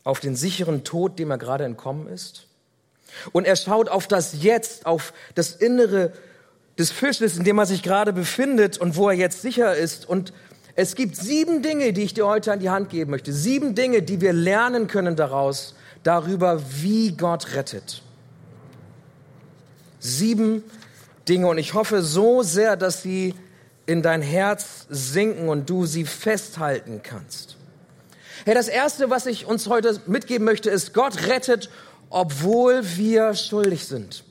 auf 0.03 0.19
den 0.19 0.35
sicheren 0.35 0.83
Tod, 0.83 1.19
dem 1.19 1.29
er 1.29 1.37
gerade 1.37 1.65
entkommen 1.65 2.07
ist. 2.07 2.47
Und 3.31 3.45
er 3.45 3.55
schaut 3.55 3.87
auf 3.87 4.07
das 4.07 4.41
Jetzt, 4.41 4.87
auf 4.87 5.13
das 5.35 5.51
Innere 5.51 6.13
des 6.79 6.89
Fisches, 6.89 7.37
in 7.37 7.43
dem 7.43 7.59
er 7.59 7.67
sich 7.67 7.83
gerade 7.83 8.11
befindet 8.11 8.79
und 8.79 8.95
wo 8.95 9.07
er 9.07 9.15
jetzt 9.15 9.43
sicher 9.43 9.75
ist. 9.75 10.09
Und 10.09 10.33
es 10.73 10.95
gibt 10.95 11.15
sieben 11.15 11.61
Dinge, 11.61 11.93
die 11.93 12.01
ich 12.01 12.15
dir 12.15 12.25
heute 12.25 12.51
an 12.51 12.59
die 12.59 12.71
Hand 12.71 12.89
geben 12.89 13.11
möchte. 13.11 13.31
Sieben 13.31 13.75
Dinge, 13.75 14.01
die 14.01 14.19
wir 14.19 14.33
lernen 14.33 14.87
können 14.87 15.15
daraus, 15.15 15.75
darüber, 16.01 16.59
wie 16.81 17.11
Gott 17.11 17.53
rettet. 17.53 18.01
Sieben 19.99 20.63
Dinge 21.29 21.45
und 21.45 21.59
ich 21.59 21.75
hoffe 21.75 22.01
so 22.01 22.41
sehr, 22.41 22.77
dass 22.77 23.03
sie 23.03 23.35
in 23.85 24.01
dein 24.01 24.21
Herz 24.21 24.85
sinken 24.89 25.49
und 25.49 25.69
du 25.69 25.85
sie 25.85 26.05
festhalten 26.05 27.01
kannst. 27.03 27.57
Hey, 28.45 28.55
das 28.55 28.67
erste, 28.67 29.09
was 29.09 29.25
ich 29.25 29.45
uns 29.45 29.67
heute 29.67 29.99
mitgeben 30.07 30.45
möchte, 30.45 30.69
ist, 30.69 30.93
Gott 30.93 31.27
rettet, 31.27 31.69
obwohl 32.09 32.81
wir 32.97 33.35
schuldig 33.35 33.85
sind. 33.87 34.23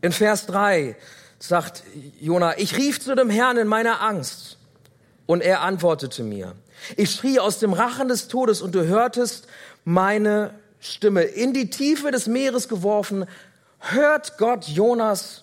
In 0.00 0.12
Vers 0.12 0.46
3 0.46 0.96
sagt 1.38 1.84
Jona, 2.20 2.58
ich 2.58 2.76
rief 2.76 3.00
zu 3.00 3.14
dem 3.14 3.30
Herrn 3.30 3.56
in 3.56 3.68
meiner 3.68 4.00
Angst 4.00 4.58
und 5.26 5.42
er 5.42 5.60
antwortete 5.62 6.22
mir. 6.22 6.54
Ich 6.96 7.10
schrie 7.10 7.38
aus 7.38 7.58
dem 7.58 7.72
Rachen 7.72 8.08
des 8.08 8.28
Todes 8.28 8.62
und 8.62 8.74
du 8.74 8.86
hörtest 8.86 9.46
meine 9.84 10.54
Stimme 10.80 11.22
in 11.22 11.52
die 11.52 11.70
Tiefe 11.70 12.10
des 12.10 12.26
Meeres 12.26 12.68
geworfen, 12.68 13.26
hört 13.78 14.38
Gott 14.38 14.66
Jonas 14.66 15.41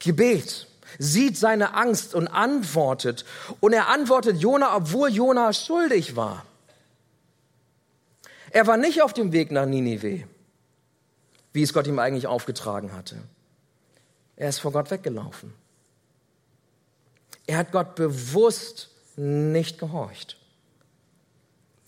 Gebet, 0.00 0.66
sieht 0.98 1.38
seine 1.38 1.74
Angst 1.74 2.14
und 2.14 2.26
antwortet. 2.26 3.24
Und 3.60 3.72
er 3.72 3.88
antwortet 3.88 4.38
Jona, 4.38 4.76
obwohl 4.76 5.10
Jona 5.10 5.52
schuldig 5.52 6.16
war. 6.16 6.44
Er 8.50 8.66
war 8.66 8.76
nicht 8.76 9.02
auf 9.02 9.12
dem 9.12 9.32
Weg 9.32 9.52
nach 9.52 9.66
Ninive, 9.66 10.24
wie 11.52 11.62
es 11.62 11.72
Gott 11.72 11.86
ihm 11.86 12.00
eigentlich 12.00 12.26
aufgetragen 12.26 12.92
hatte. 12.92 13.16
Er 14.36 14.48
ist 14.48 14.58
vor 14.58 14.72
Gott 14.72 14.90
weggelaufen. 14.90 15.52
Er 17.46 17.58
hat 17.58 17.72
Gott 17.72 17.94
bewusst 17.94 18.90
nicht 19.16 19.78
gehorcht. 19.78 20.36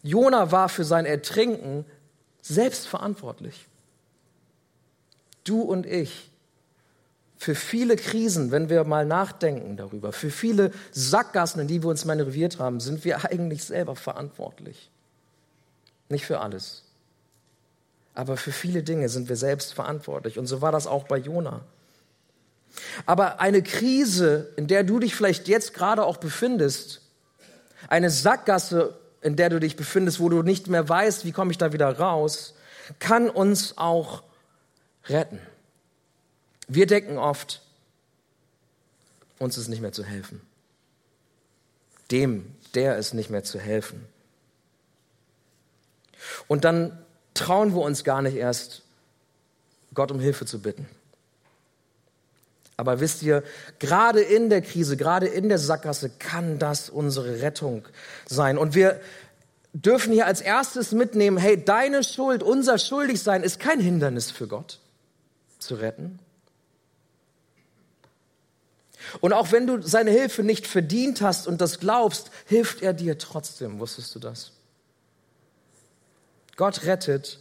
Jona 0.02 0.50
war 0.50 0.68
für 0.68 0.84
sein 0.84 1.06
Ertrinken 1.06 1.84
selbstverantwortlich. 2.40 3.66
Du 5.44 5.62
und 5.62 5.86
ich. 5.86 6.31
Für 7.42 7.56
viele 7.56 7.96
Krisen, 7.96 8.52
wenn 8.52 8.68
wir 8.68 8.84
mal 8.84 9.04
nachdenken 9.04 9.76
darüber, 9.76 10.12
für 10.12 10.30
viele 10.30 10.70
Sackgassen, 10.92 11.60
in 11.60 11.66
die 11.66 11.82
wir 11.82 11.90
uns 11.90 12.04
manövriert 12.04 12.60
haben, 12.60 12.78
sind 12.78 13.04
wir 13.04 13.24
eigentlich 13.24 13.64
selber 13.64 13.96
verantwortlich. 13.96 14.92
Nicht 16.08 16.24
für 16.24 16.38
alles. 16.38 16.84
Aber 18.14 18.36
für 18.36 18.52
viele 18.52 18.84
Dinge 18.84 19.08
sind 19.08 19.28
wir 19.28 19.34
selbst 19.34 19.74
verantwortlich. 19.74 20.38
Und 20.38 20.46
so 20.46 20.60
war 20.60 20.70
das 20.70 20.86
auch 20.86 21.08
bei 21.08 21.16
Jona. 21.16 21.62
Aber 23.06 23.40
eine 23.40 23.64
Krise, 23.64 24.52
in 24.54 24.68
der 24.68 24.84
du 24.84 25.00
dich 25.00 25.16
vielleicht 25.16 25.48
jetzt 25.48 25.74
gerade 25.74 26.04
auch 26.04 26.18
befindest, 26.18 27.00
eine 27.88 28.10
Sackgasse 28.10 28.94
in 29.20 29.34
der 29.34 29.50
du 29.50 29.58
dich 29.58 29.74
befindest, 29.74 30.20
wo 30.20 30.28
du 30.28 30.42
nicht 30.42 30.68
mehr 30.68 30.88
weißt, 30.88 31.24
wie 31.24 31.32
komme 31.32 31.50
ich 31.50 31.58
da 31.58 31.72
wieder 31.72 31.98
raus, 31.98 32.54
kann 33.00 33.28
uns 33.28 33.78
auch 33.78 34.22
retten. 35.06 35.40
Wir 36.74 36.86
denken 36.86 37.18
oft, 37.18 37.60
uns 39.38 39.58
ist 39.58 39.68
nicht 39.68 39.82
mehr 39.82 39.92
zu 39.92 40.04
helfen. 40.04 40.40
Dem, 42.10 42.54
der 42.74 42.96
ist 42.96 43.12
nicht 43.12 43.28
mehr 43.28 43.44
zu 43.44 43.58
helfen. 43.58 44.06
Und 46.48 46.64
dann 46.64 46.98
trauen 47.34 47.74
wir 47.74 47.82
uns 47.82 48.04
gar 48.04 48.22
nicht 48.22 48.36
erst, 48.36 48.82
Gott 49.92 50.10
um 50.10 50.18
Hilfe 50.18 50.46
zu 50.46 50.62
bitten. 50.62 50.88
Aber 52.78 53.00
wisst 53.00 53.22
ihr, 53.22 53.42
gerade 53.78 54.22
in 54.22 54.48
der 54.48 54.62
Krise, 54.62 54.96
gerade 54.96 55.26
in 55.26 55.50
der 55.50 55.58
Sackgasse 55.58 56.08
kann 56.08 56.58
das 56.58 56.88
unsere 56.88 57.42
Rettung 57.42 57.86
sein. 58.24 58.56
Und 58.56 58.74
wir 58.74 58.98
dürfen 59.74 60.14
hier 60.14 60.24
als 60.24 60.40
erstes 60.40 60.92
mitnehmen, 60.92 61.36
hey, 61.36 61.62
deine 61.62 62.02
Schuld, 62.02 62.42
unser 62.42 62.78
Schuldigsein 62.78 63.42
ist 63.42 63.60
kein 63.60 63.78
Hindernis 63.78 64.30
für 64.30 64.46
Gott 64.46 64.80
zu 65.58 65.74
retten. 65.74 66.18
Und 69.20 69.32
auch 69.32 69.52
wenn 69.52 69.66
du 69.66 69.82
seine 69.82 70.10
Hilfe 70.10 70.42
nicht 70.42 70.66
verdient 70.66 71.22
hast 71.22 71.46
und 71.46 71.60
das 71.60 71.80
glaubst, 71.80 72.30
hilft 72.46 72.82
er 72.82 72.92
dir 72.92 73.18
trotzdem. 73.18 73.78
Wusstest 73.78 74.14
du 74.14 74.18
das? 74.18 74.52
Gott 76.56 76.84
rettet, 76.84 77.38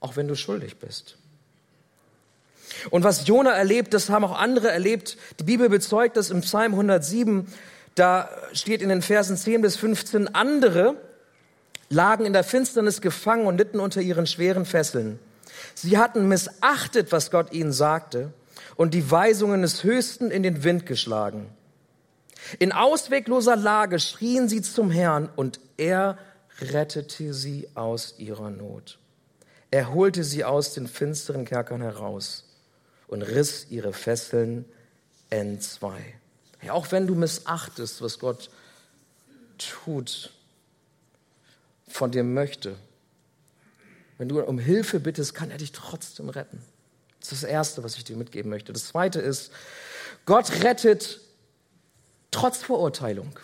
auch 0.00 0.16
wenn 0.16 0.28
du 0.28 0.36
schuldig 0.36 0.78
bist. 0.78 1.16
Und 2.90 3.04
was 3.04 3.26
Jona 3.26 3.50
erlebt, 3.50 3.92
das 3.94 4.08
haben 4.08 4.24
auch 4.24 4.38
andere 4.38 4.70
erlebt. 4.70 5.16
Die 5.38 5.44
Bibel 5.44 5.68
bezeugt 5.68 6.16
das 6.16 6.30
im 6.30 6.40
Psalm 6.40 6.72
107. 6.72 7.46
Da 7.94 8.30
steht 8.52 8.82
in 8.82 8.88
den 8.88 9.02
Versen 9.02 9.36
10 9.36 9.60
bis 9.60 9.76
15, 9.76 10.34
andere 10.34 10.96
lagen 11.90 12.24
in 12.24 12.32
der 12.32 12.44
Finsternis 12.44 13.02
gefangen 13.02 13.46
und 13.46 13.58
litten 13.58 13.78
unter 13.78 14.00
ihren 14.00 14.26
schweren 14.26 14.64
Fesseln. 14.64 15.18
Sie 15.74 15.98
hatten 15.98 16.26
missachtet, 16.26 17.12
was 17.12 17.30
Gott 17.30 17.52
ihnen 17.52 17.72
sagte, 17.72 18.32
und 18.82 18.94
die 18.94 19.12
Weisungen 19.12 19.62
des 19.62 19.84
Höchsten 19.84 20.32
in 20.32 20.42
den 20.42 20.64
Wind 20.64 20.86
geschlagen. 20.86 21.48
In 22.58 22.72
auswegloser 22.72 23.54
Lage 23.54 24.00
schrien 24.00 24.48
sie 24.48 24.60
zum 24.60 24.90
Herrn 24.90 25.28
und 25.36 25.60
er 25.76 26.18
rettete 26.58 27.32
sie 27.32 27.68
aus 27.76 28.16
ihrer 28.18 28.50
Not. 28.50 28.98
Er 29.70 29.94
holte 29.94 30.24
sie 30.24 30.42
aus 30.42 30.74
den 30.74 30.88
finsteren 30.88 31.44
Kerkern 31.44 31.80
heraus 31.80 32.42
und 33.06 33.22
riss 33.22 33.68
ihre 33.70 33.92
Fesseln 33.92 34.64
entzwei. 35.30 36.02
Ja, 36.60 36.72
auch 36.72 36.90
wenn 36.90 37.06
du 37.06 37.14
missachtest, 37.14 38.02
was 38.02 38.18
Gott 38.18 38.50
tut, 39.58 40.32
von 41.86 42.10
dir 42.10 42.24
möchte, 42.24 42.74
wenn 44.18 44.28
du 44.28 44.42
um 44.42 44.58
Hilfe 44.58 44.98
bittest, 44.98 45.34
kann 45.34 45.52
er 45.52 45.58
dich 45.58 45.70
trotzdem 45.70 46.30
retten. 46.30 46.60
Das 47.22 47.30
ist 47.30 47.44
das 47.44 47.50
Erste, 47.50 47.84
was 47.84 47.96
ich 47.96 48.04
dir 48.04 48.16
mitgeben 48.16 48.50
möchte. 48.50 48.72
Das 48.72 48.88
Zweite 48.88 49.20
ist, 49.20 49.52
Gott 50.26 50.64
rettet 50.64 51.20
trotz 52.32 52.58
Verurteilung. 52.58 53.38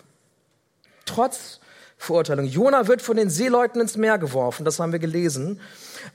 Trotz 1.05 1.61
Verurteilung. 1.97 2.45
Jona 2.45 2.87
wird 2.87 3.01
von 3.01 3.15
den 3.15 3.29
Seeleuten 3.29 3.79
ins 3.79 3.95
Meer 3.95 4.17
geworfen, 4.17 4.65
das 4.65 4.79
haben 4.79 4.91
wir 4.91 4.99
gelesen. 4.99 5.61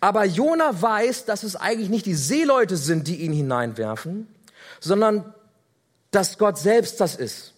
Aber 0.01 0.25
Jona 0.25 0.81
weiß, 0.81 1.25
dass 1.25 1.43
es 1.43 1.57
eigentlich 1.57 1.89
nicht 1.89 2.07
die 2.07 2.15
Seeleute 2.15 2.77
sind, 2.77 3.09
die 3.09 3.23
ihn 3.23 3.33
hineinwerfen, 3.33 4.29
sondern 4.81 5.35
dass 6.11 6.37
Gott 6.37 6.59
selbst 6.59 7.01
das 7.01 7.17
ist. 7.17 7.55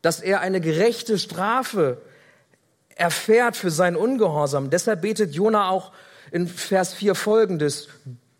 Dass 0.00 0.20
er 0.20 0.40
eine 0.40 0.60
gerechte 0.60 1.18
Strafe 1.18 1.98
erfährt 2.94 3.56
für 3.56 3.70
seinen 3.70 3.96
Ungehorsam. 3.96 4.70
Deshalb 4.70 5.02
betet 5.02 5.34
Jona 5.34 5.68
auch 5.68 5.92
in 6.30 6.48
Vers 6.48 6.94
4 6.94 7.14
folgendes. 7.14 7.88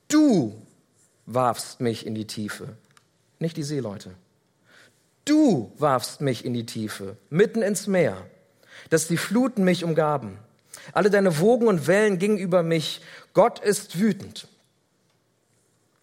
Du 0.09 0.65
warfst 1.26 1.80
mich 1.80 2.06
in 2.06 2.14
die 2.14 2.26
Tiefe, 2.26 2.76
nicht 3.38 3.56
die 3.56 3.62
Seeleute. 3.62 4.14
Du 5.25 5.73
warfst 5.78 6.21
mich 6.21 6.45
in 6.45 6.54
die 6.54 6.66
Tiefe, 6.66 7.16
mitten 7.30 7.62
ins 7.62 7.88
Meer, 7.88 8.25
dass 8.90 9.09
die 9.09 9.16
Fluten 9.16 9.64
mich 9.64 9.85
umgaben. 9.85 10.38
Alle 10.92 11.11
deine 11.11 11.40
Wogen 11.40 11.66
und 11.66 11.88
Wellen 11.88 12.18
gingen 12.18 12.38
über 12.38 12.62
mich. 12.62 13.00
Gott 13.35 13.59
ist 13.59 13.99
wütend. 13.99 14.47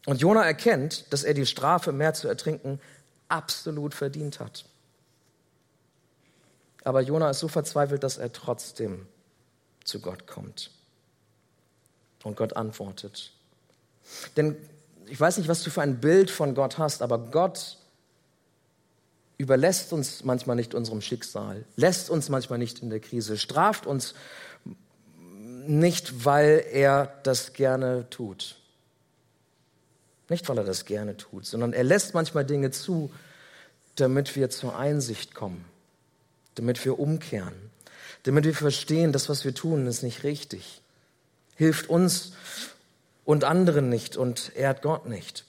Und 0.06 0.20
Jona 0.20 0.44
erkennt, 0.44 1.12
dass 1.14 1.24
er 1.24 1.34
die 1.34 1.46
Strafe, 1.46 1.92
im 1.92 1.98
Meer 1.98 2.14
zu 2.14 2.28
ertrinken, 2.28 2.82
absolut 3.30 3.94
verdient 3.94 4.42
hat. 4.42 4.66
Aber 6.84 7.00
Jona 7.00 7.30
ist 7.30 7.40
so 7.40 7.48
verzweifelt, 7.48 8.04
dass 8.04 8.18
er 8.18 8.34
trotzdem 8.34 9.08
zu 9.86 10.02
Gott 10.02 10.28
kommt. 10.28 10.72
Und 12.24 12.36
Gott 12.38 12.56
antwortet. 12.56 13.32
Denn 14.38 14.58
ich 15.14 15.20
weiß 15.20 15.38
nicht, 15.38 15.48
was 15.48 15.62
du 15.62 15.70
für 15.70 15.84
ein 15.84 16.00
Bild 16.00 16.32
von 16.32 16.56
Gott 16.56 16.80
hast, 16.80 17.04
aber 17.04 17.20
Gott 17.20 17.78
überlässt 19.38 19.94
uns 19.94 20.24
manchmal 20.24 20.56
nicht 20.56 20.74
unserem 20.74 21.02
Schicksal, 21.02 21.66
lässt 21.76 22.10
uns 22.10 22.30
manchmal 22.30 22.58
nicht 22.58 22.82
in 22.82 22.90
der 22.90 23.00
Krise, 23.00 23.38
straft 23.38 23.86
uns 23.86 24.16
nicht, 25.68 26.26
weil 26.26 26.66
er 26.72 27.14
das 27.22 27.54
gerne 27.54 28.10
tut. 28.10 28.56
Nicht, 30.30 30.50
weil 30.50 30.58
er 30.58 30.64
das 30.64 30.84
gerne 30.84 31.16
tut, 31.16 31.46
sondern 31.46 31.74
er 31.74 31.84
lässt 31.84 32.16
manchmal 32.16 32.44
Dinge 32.44 32.72
zu, 32.72 33.12
damit 33.94 34.36
wir 34.36 34.50
zur 34.50 34.76
Einsicht 34.76 35.36
kommen, 35.36 35.64
damit 36.56 36.84
wir 36.86 36.98
umkehren, 36.98 37.54
damit 38.24 38.46
wir 38.46 38.56
verstehen, 38.56 39.12
das, 39.12 39.30
was 39.30 39.46
wir 39.46 39.54
tun, 39.54 39.86
ist 39.86 40.02
nicht 40.02 40.24
richtig. 40.24 40.82
Hilft 41.56 41.88
uns 41.88 42.34
und 43.26 43.44
anderen 43.44 43.90
nicht 43.90 44.18
und 44.18 44.52
ehrt 44.56 44.82
Gott 44.82 45.08
nicht. 45.08 45.46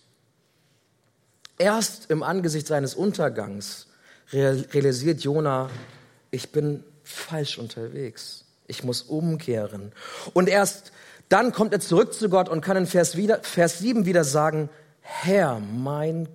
Erst 1.59 2.11
im 2.11 2.23
Angesicht 2.23 2.67
seines 2.67 2.95
Untergangs 2.95 3.87
realisiert 4.33 5.23
Jona, 5.23 5.71
ich 6.31 6.51
bin 6.51 6.83
falsch 7.05 7.59
unterwegs. 7.59 8.45
Ich 8.67 8.83
muss 8.83 9.03
umkehren. 9.03 9.93
Und 10.33 10.49
erst 10.49 10.93
dann 11.29 11.53
kommt 11.53 11.73
er 11.73 11.81
zurück 11.81 12.15
zu 12.15 12.29
Gott 12.29 12.49
und 12.49 12.61
kann 12.61 12.77
in 12.77 12.87
Vers, 12.87 13.17
wieder, 13.17 13.43
Vers 13.43 13.79
7 13.79 14.07
wieder 14.07 14.25
sagen, 14.25 14.69
Herr, 15.01 15.61
mein 15.61 16.29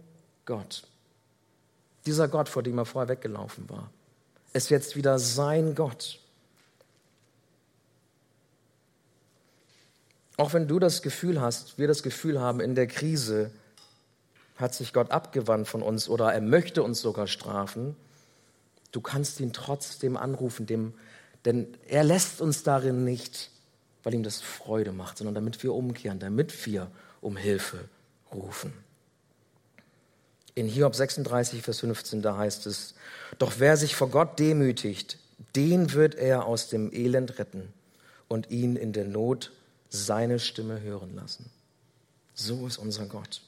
Gott. 0.46 0.84
Dieser 2.06 2.28
Gott, 2.28 2.50
vor 2.50 2.64
dem 2.64 2.78
er 2.78 2.86
vorher 2.86 3.10
weggelaufen 3.10 3.70
war, 3.70 3.90
ist 4.54 4.70
jetzt 4.70 4.96
wieder 4.96 5.20
sein 5.20 5.76
Gott. 5.76 6.20
Auch 10.40 10.54
wenn 10.54 10.70
du 10.70 10.80
das 10.80 11.02
Gefühl 11.02 11.42
hast, 11.42 11.78
wir 11.78 11.90
das 11.90 12.02
Gefühl 12.02 12.40
haben, 12.40 12.62
in 12.62 12.74
der 12.74 12.88
Krise 12.88 13.52
hat 14.56 14.74
sich 14.74 14.94
Gott 14.94 15.12
abgewandt 15.12 15.68
von 15.68 15.82
uns 15.82 16.08
oder 16.08 16.32
er 16.32 16.40
möchte 16.40 16.82
uns 16.82 17.02
sogar 17.02 17.28
strafen, 17.28 17.98
du 18.94 19.02
kannst 19.02 19.42
ihn 19.42 19.52
trotzdem 19.52 20.16
anrufen, 20.16 20.66
dem, 20.66 20.94
denn 21.44 21.68
er 21.90 22.06
lässt 22.06 22.40
uns 22.40 22.64
darin 22.64 23.04
nicht, 23.04 23.52
weil 24.04 24.14
ihm 24.14 24.24
das 24.24 24.40
Freude 24.40 24.94
macht, 24.94 25.18
sondern 25.18 25.36
damit 25.36 25.62
wir 25.62 25.74
umkehren, 25.74 26.20
damit 26.20 26.66
wir 26.66 26.90
um 27.20 27.36
Hilfe 27.36 27.90
rufen. 28.34 28.72
In 30.56 30.68
Hiob 30.68 30.96
36, 30.96 31.62
Vers 31.62 31.82
15, 31.82 32.22
da 32.22 32.38
heißt 32.38 32.66
es, 32.66 32.96
doch 33.40 33.56
wer 33.58 33.76
sich 33.76 33.94
vor 33.94 34.10
Gott 34.10 34.40
demütigt, 34.40 35.18
den 35.58 35.92
wird 35.92 36.16
er 36.16 36.46
aus 36.46 36.70
dem 36.70 36.94
Elend 36.94 37.40
retten 37.40 37.74
und 38.30 38.52
ihn 38.52 38.78
in 38.78 38.94
der 38.94 39.04
Not 39.04 39.52
seine 39.90 40.40
Stimme 40.40 40.82
hören 40.82 41.16
lassen. 41.16 41.50
So 42.34 42.68
ist 42.68 42.78
unser 42.78 43.06
Gott. 43.06 43.42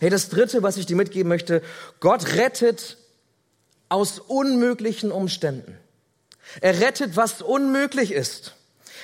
Hey, 0.00 0.10
das 0.10 0.28
dritte, 0.28 0.62
was 0.62 0.76
ich 0.76 0.86
dir 0.86 0.96
mitgeben 0.96 1.28
möchte, 1.28 1.62
Gott 2.00 2.34
rettet 2.34 2.96
aus 3.88 4.18
unmöglichen 4.18 5.12
Umständen. 5.12 5.76
Er 6.60 6.80
rettet, 6.80 7.16
was 7.16 7.42
unmöglich 7.42 8.12
ist. 8.12 8.54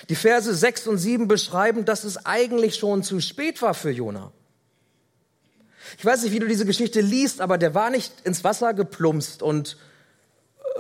Die 0.09 0.15
Verse 0.15 0.55
6 0.55 0.87
und 0.89 0.99
7 0.99 1.29
beschreiben, 1.29 1.85
dass 1.85 2.05
es 2.05 2.27
eigentlich 2.27 2.77
schon 2.77 3.03
zu 3.03 3.21
spät 3.21 3.63
war 3.63 3.75
für 3.75 3.91
Jona. 3.91 4.33
Ich 5.99 6.05
weiß 6.05 6.23
nicht, 6.23 6.33
wie 6.33 6.39
du 6.39 6.49
diese 6.49 6.67
Geschichte 6.67 7.01
liest, 7.01 7.41
aber 7.41 7.59
der 7.59 7.75
war 7.75 7.91
nicht 7.91 8.13
ins 8.25 8.43
Wasser 8.45 8.75
geplumpst 8.75 9.43
und 9.43 9.77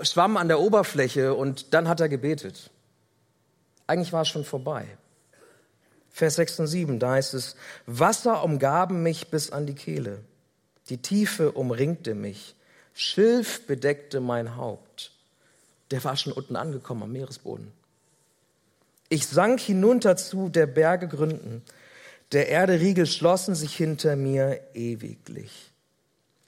schwamm 0.02 0.36
an 0.36 0.48
der 0.48 0.60
Oberfläche 0.60 1.34
und 1.34 1.72
dann 1.72 1.88
hat 1.88 2.00
er 2.00 2.08
gebetet. 2.08 2.70
Eigentlich 3.86 4.12
war 4.12 4.22
es 4.22 4.28
schon 4.28 4.44
vorbei. 4.44 4.86
Vers 6.14 6.36
6 6.36 6.60
und 6.60 6.66
7, 6.68 6.98
da 7.00 7.14
heißt 7.14 7.34
es, 7.34 7.56
Wasser 7.86 8.44
umgaben 8.44 9.02
mich 9.02 9.32
bis 9.32 9.50
an 9.50 9.66
die 9.66 9.74
Kehle, 9.74 10.20
die 10.88 10.98
Tiefe 10.98 11.50
umringte 11.50 12.14
mich, 12.14 12.54
Schilf 12.94 13.66
bedeckte 13.66 14.20
mein 14.20 14.56
Haupt. 14.56 15.10
Der 15.90 16.04
war 16.04 16.16
schon 16.16 16.32
unten 16.32 16.54
angekommen 16.54 17.02
am 17.02 17.10
Meeresboden. 17.10 17.72
Ich 19.08 19.26
sank 19.26 19.58
hinunter 19.58 20.16
zu 20.16 20.48
der 20.48 20.68
Berge 20.68 21.08
Gründen, 21.08 21.62
der 22.30 22.48
Erde 22.48 22.78
Riegel 22.78 23.06
schlossen 23.06 23.56
sich 23.56 23.74
hinter 23.74 24.14
mir 24.14 24.60
ewiglich. 24.72 25.72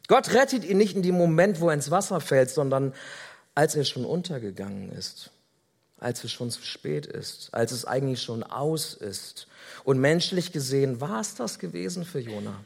Gott 0.07 0.33
rettet 0.33 0.65
ihn 0.65 0.79
nicht 0.79 0.95
in 0.95 1.03
dem 1.03 1.17
Moment, 1.17 1.61
wo 1.61 1.71
er 1.71 1.75
ins 1.75 1.91
Wasser 1.91 2.21
fällt, 2.21 2.51
sondern 2.51 2.95
als 3.57 3.75
er 3.75 3.85
schon 3.85 4.05
untergegangen 4.05 4.93
ist 4.93 5.33
als 5.99 6.25
es 6.25 6.33
schon 6.33 6.51
zu 6.51 6.63
spät 6.63 7.07
ist, 7.07 7.49
als 7.53 7.73
es 7.73 7.85
eigentlich 7.85 8.23
schon 8.23 8.43
aus 8.43 8.95
ist. 8.95 9.47
Und 9.85 9.99
menschlich 9.99 10.53
gesehen 10.53 11.01
war 11.01 11.21
es 11.21 11.35
das 11.35 11.59
gewesen 11.59 12.05
für 12.05 12.21
Jona. 12.21 12.65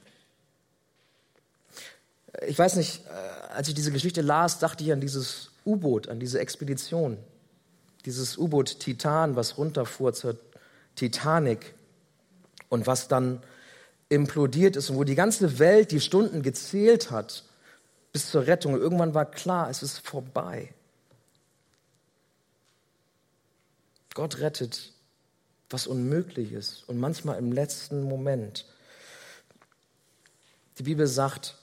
Ich 2.47 2.59
weiß 2.59 2.77
nicht, 2.77 3.05
äh, 3.07 3.53
als 3.53 3.69
ich 3.69 3.75
diese 3.75 3.93
Geschichte 3.93 4.23
las, 4.23 4.59
dachte 4.59 4.85
ich 4.85 4.93
an 4.93 5.01
dieses 5.01 5.51
U-Boot, 5.65 6.09
an 6.09 6.21
diese 6.21 6.41
Expedition. 6.41 7.19
Dieses 8.05 8.39
U-Boot 8.39 8.81
Titan, 8.81 9.37
was 9.37 9.59
runterfuhr 9.59 10.13
zur 10.15 10.37
Titanic 10.97 11.75
und 12.69 12.87
was 12.87 13.09
dann 13.09 13.43
implodiert 14.09 14.77
ist 14.77 14.91
und 14.91 14.97
wo 14.97 15.05
die 15.05 15.15
ganze 15.15 15.59
Welt 15.59 15.93
die 15.93 16.01
Stunden 16.01 16.43
gezählt 16.43 17.11
hat 17.11 17.45
bis 18.13 18.31
zur 18.31 18.47
Rettung. 18.47 18.77
Irgendwann 18.77 19.15
war 19.15 19.31
klar, 19.31 19.71
es 19.71 19.83
ist 19.83 19.99
vorbei. 19.99 20.73
Gott 24.21 24.41
rettet, 24.41 24.93
was 25.71 25.87
unmöglich 25.87 26.53
ist 26.53 26.87
und 26.87 26.99
manchmal 26.99 27.39
im 27.39 27.53
letzten 27.53 28.03
Moment. 28.03 28.67
Die 30.77 30.83
Bibel 30.83 31.07
sagt, 31.07 31.57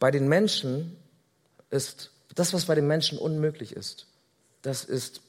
bei 0.00 0.10
den 0.10 0.26
Menschen 0.26 0.96
ist 1.70 2.10
das, 2.34 2.52
was 2.52 2.64
bei 2.64 2.74
den 2.74 2.88
Menschen 2.88 3.18
unmöglich 3.18 3.70
ist, 3.70 4.08
das 4.62 4.82
ist 4.84 5.20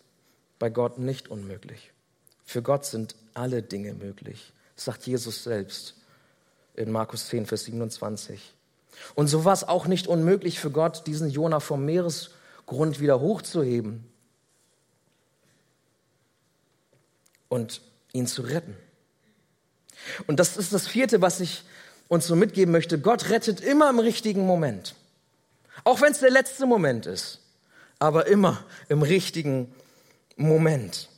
bei 0.57 0.71
Gott 0.71 0.97
nicht 0.97 1.27
unmöglich. 1.27 1.91
Für 2.43 2.63
Gott 2.63 2.85
sind 2.85 3.13
alle 3.35 3.61
Dinge 3.61 3.93
möglich, 3.93 4.51
sagt 4.75 5.05
Jesus 5.05 5.43
selbst 5.43 5.93
in 6.73 6.91
Markus 6.91 7.27
10, 7.27 7.45
Vers 7.45 7.65
27. 7.65 8.55
Und 9.13 9.27
so 9.27 9.45
war 9.45 9.53
es 9.53 9.63
auch 9.63 9.85
nicht 9.85 10.07
unmöglich 10.07 10.59
für 10.59 10.71
Gott, 10.71 11.05
diesen 11.05 11.29
Jona 11.29 11.59
vom 11.59 11.85
Meeresgrund 11.85 12.99
wieder 12.99 13.19
hochzuheben. 13.19 14.11
Und 17.49 17.81
ihn 18.13 18.27
zu 18.27 18.41
retten. 18.41 18.75
Und 20.27 20.39
das 20.39 20.57
ist 20.57 20.73
das 20.73 20.87
vierte, 20.87 21.21
was 21.21 21.39
ich 21.39 21.63
uns 22.07 22.27
so 22.27 22.35
mitgeben 22.35 22.71
möchte, 22.71 22.99
Gott 22.99 23.29
rettet 23.29 23.61
immer 23.61 23.89
im 23.89 23.99
richtigen 23.99 24.45
Moment. 24.45 24.95
Auch 25.83 26.01
wenn 26.01 26.11
es 26.11 26.19
der 26.19 26.31
letzte 26.31 26.65
Moment 26.65 27.05
ist, 27.05 27.41
aber 27.99 28.27
immer 28.27 28.63
im 28.89 29.01
richtigen 29.01 29.73
Moment. 30.35 31.09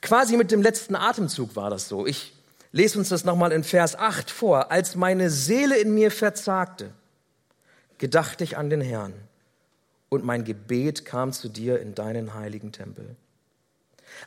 Quasi 0.00 0.36
mit 0.36 0.50
dem 0.50 0.62
letzten 0.62 0.96
Atemzug 0.96 1.56
war 1.56 1.70
das 1.70 1.88
so. 1.88 2.06
Ich 2.06 2.34
lese 2.72 2.98
uns 2.98 3.08
das 3.08 3.24
nochmal 3.24 3.52
in 3.52 3.64
Vers 3.64 3.96
8 3.96 4.30
vor. 4.30 4.70
Als 4.70 4.96
meine 4.96 5.30
Seele 5.30 5.78
in 5.78 5.94
mir 5.94 6.10
verzagte, 6.10 6.90
gedachte 7.98 8.44
ich 8.44 8.56
an 8.56 8.68
den 8.68 8.80
Herrn 8.80 9.14
und 10.08 10.24
mein 10.24 10.44
Gebet 10.44 11.04
kam 11.04 11.32
zu 11.32 11.48
dir 11.48 11.80
in 11.80 11.94
deinen 11.94 12.34
heiligen 12.34 12.72
Tempel. 12.72 13.16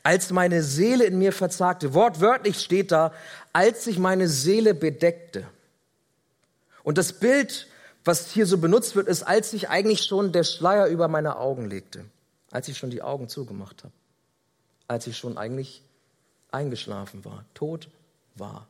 Als 0.04 0.32
meine 0.32 0.64
Seele 0.64 1.06
in 1.06 1.18
mir 1.18 1.32
verzagte, 1.32 1.94
wortwörtlich 1.94 2.60
steht 2.60 2.92
da, 2.92 3.14
als 3.54 3.86
sich 3.86 3.98
meine 3.98 4.28
Seele 4.28 4.74
bedeckte. 4.74 5.48
Und 6.84 6.98
das 6.98 7.14
Bild, 7.14 7.68
was 8.04 8.32
hier 8.32 8.46
so 8.46 8.58
benutzt 8.58 8.96
wird, 8.96 9.08
ist, 9.08 9.24
als 9.24 9.52
sich 9.52 9.70
eigentlich 9.70 10.04
schon 10.04 10.32
der 10.32 10.44
Schleier 10.44 10.88
über 10.88 11.08
meine 11.08 11.38
Augen 11.38 11.66
legte, 11.70 12.06
als 12.52 12.68
ich 12.68 12.78
schon 12.78 12.92
die 12.92 13.02
Augen 13.02 13.30
zugemacht 13.30 13.84
habe, 13.84 13.94
als 14.88 15.08
ich 15.08 15.18
schon 15.18 15.38
eigentlich 15.38 15.82
eingeschlafen 16.52 17.26
war, 17.26 17.46
tot 17.54 17.90
war. 18.36 18.68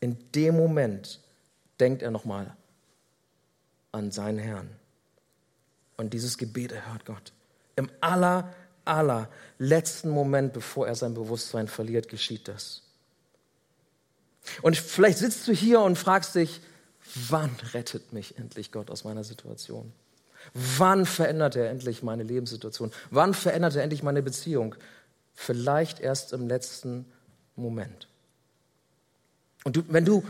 In 0.00 0.16
dem 0.32 0.56
Moment 0.56 1.20
denkt 1.80 2.02
er 2.02 2.10
nochmal 2.10 2.56
an 3.92 4.10
seinen 4.10 4.38
Herrn. 4.38 4.68
Und 5.96 6.14
dieses 6.14 6.38
Gebet 6.38 6.72
erhört 6.72 7.04
Gott. 7.04 7.32
Im 7.76 7.90
aller, 8.00 8.52
aller 8.88 9.28
letzten 9.58 10.08
Moment, 10.08 10.52
bevor 10.52 10.86
er 10.86 10.94
sein 10.94 11.14
Bewusstsein 11.14 11.68
verliert, 11.68 12.08
geschieht 12.08 12.48
das. 12.48 12.82
Und 14.62 14.76
vielleicht 14.76 15.18
sitzt 15.18 15.46
du 15.46 15.52
hier 15.52 15.80
und 15.80 15.96
fragst 15.96 16.34
dich, 16.34 16.60
wann 17.28 17.50
rettet 17.74 18.12
mich 18.12 18.38
endlich 18.38 18.72
Gott 18.72 18.90
aus 18.90 19.04
meiner 19.04 19.24
Situation? 19.24 19.92
Wann 20.54 21.04
verändert 21.06 21.56
er 21.56 21.70
endlich 21.70 22.02
meine 22.02 22.22
Lebenssituation? 22.22 22.92
Wann 23.10 23.34
verändert 23.34 23.76
er 23.76 23.82
endlich 23.82 24.02
meine 24.02 24.22
Beziehung? 24.22 24.74
Vielleicht 25.34 26.00
erst 26.00 26.32
im 26.32 26.48
letzten 26.48 27.04
Moment. 27.56 28.08
Und 29.64 29.76
du, 29.76 29.82
wenn 29.88 30.04
du 30.04 30.24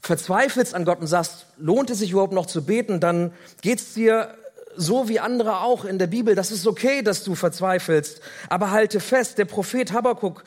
verzweifelst 0.00 0.74
an 0.74 0.84
Gott 0.84 1.00
und 1.00 1.06
sagst, 1.06 1.46
lohnt 1.56 1.90
es 1.90 1.98
sich 1.98 2.10
überhaupt 2.10 2.32
noch 2.32 2.46
zu 2.46 2.64
beten, 2.64 3.00
dann 3.00 3.32
geht 3.60 3.78
es 3.78 3.94
dir 3.94 4.34
so 4.76 5.08
wie 5.08 5.20
andere 5.20 5.60
auch 5.60 5.84
in 5.84 5.98
der 5.98 6.06
Bibel. 6.06 6.34
Das 6.34 6.50
ist 6.50 6.66
okay, 6.66 7.02
dass 7.02 7.24
du 7.24 7.34
verzweifelst. 7.34 8.20
Aber 8.48 8.70
halte 8.70 9.00
fest, 9.00 9.38
der 9.38 9.44
Prophet 9.44 9.92
Habakkuk 9.92 10.44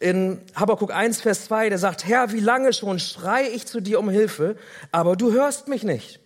in 0.00 0.40
Habakkuk 0.54 0.92
1, 0.92 1.20
Vers 1.20 1.46
2, 1.46 1.70
der 1.70 1.78
sagt, 1.78 2.04
Herr, 2.06 2.32
wie 2.32 2.40
lange 2.40 2.72
schon 2.72 2.98
schreie 2.98 3.48
ich 3.48 3.66
zu 3.66 3.80
dir 3.80 3.98
um 3.98 4.10
Hilfe, 4.10 4.56
aber 4.92 5.16
du 5.16 5.32
hörst 5.32 5.68
mich 5.68 5.82
nicht. 5.82 6.20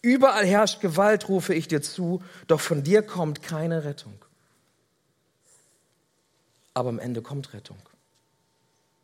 Überall 0.00 0.46
herrscht 0.46 0.80
Gewalt, 0.80 1.28
rufe 1.28 1.52
ich 1.52 1.68
dir 1.68 1.82
zu, 1.82 2.22
doch 2.46 2.60
von 2.60 2.82
dir 2.82 3.02
kommt 3.02 3.42
keine 3.42 3.84
Rettung. 3.84 4.24
Aber 6.72 6.88
am 6.88 6.98
Ende 6.98 7.20
kommt 7.20 7.52
Rettung. 7.52 7.78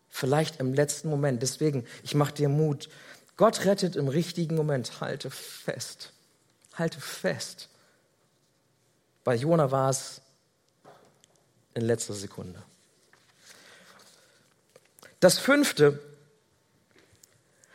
Vielleicht 0.08 0.60
im 0.60 0.72
letzten 0.72 1.10
Moment. 1.10 1.42
Deswegen, 1.42 1.84
ich 2.04 2.14
mache 2.14 2.32
dir 2.32 2.48
Mut. 2.48 2.88
Gott 3.36 3.66
rettet 3.66 3.96
im 3.96 4.08
richtigen 4.08 4.54
Moment. 4.54 5.00
Halte 5.02 5.28
fest. 5.28 6.13
Halte 6.74 7.00
fest. 7.00 7.68
Bei 9.22 9.34
Jona 9.34 9.70
war 9.70 9.90
es 9.90 10.20
in 11.74 11.82
letzter 11.82 12.14
Sekunde. 12.14 12.62
Das 15.20 15.38
fünfte, 15.38 16.00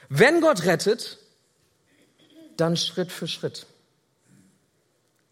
wenn 0.09 0.41
Gott 0.41 0.65
rettet, 0.65 1.17
dann 2.57 2.77
Schritt 2.77 3.12
für 3.12 3.27
Schritt. 3.27 3.65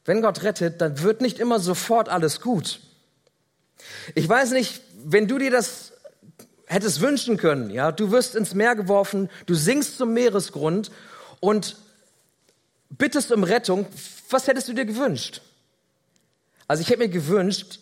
Wenn 0.06 0.22
Gott 0.22 0.44
rettet, 0.44 0.82
dann 0.82 1.02
wird 1.02 1.22
nicht 1.22 1.40
immer 1.40 1.60
sofort 1.60 2.10
alles 2.10 2.42
gut. 2.42 2.80
Ich 4.16 4.28
weiß 4.28 4.52
nicht, 4.52 4.82
wenn 5.04 5.28
du 5.28 5.38
dir 5.38 5.52
das 5.52 5.94
hättest 6.66 7.02
wünschen 7.02 7.38
können, 7.38 7.70
ja, 7.70 7.92
du 7.92 8.12
wirst 8.12 8.36
ins 8.36 8.54
Meer 8.54 8.76
geworfen, 8.76 9.30
du 9.46 9.54
sinkst 9.54 9.98
zum 9.98 10.14
Meeresgrund 10.14 10.92
und 11.40 11.78
bittest 12.90 13.32
um 13.32 13.44
Rettung, 13.44 13.86
was 14.30 14.48
hättest 14.48 14.68
du 14.68 14.74
dir 14.74 14.86
gewünscht? 14.86 15.42
Also 16.68 16.82
ich 16.82 16.90
hätte 16.90 17.00
mir 17.00 17.10
gewünscht, 17.10 17.80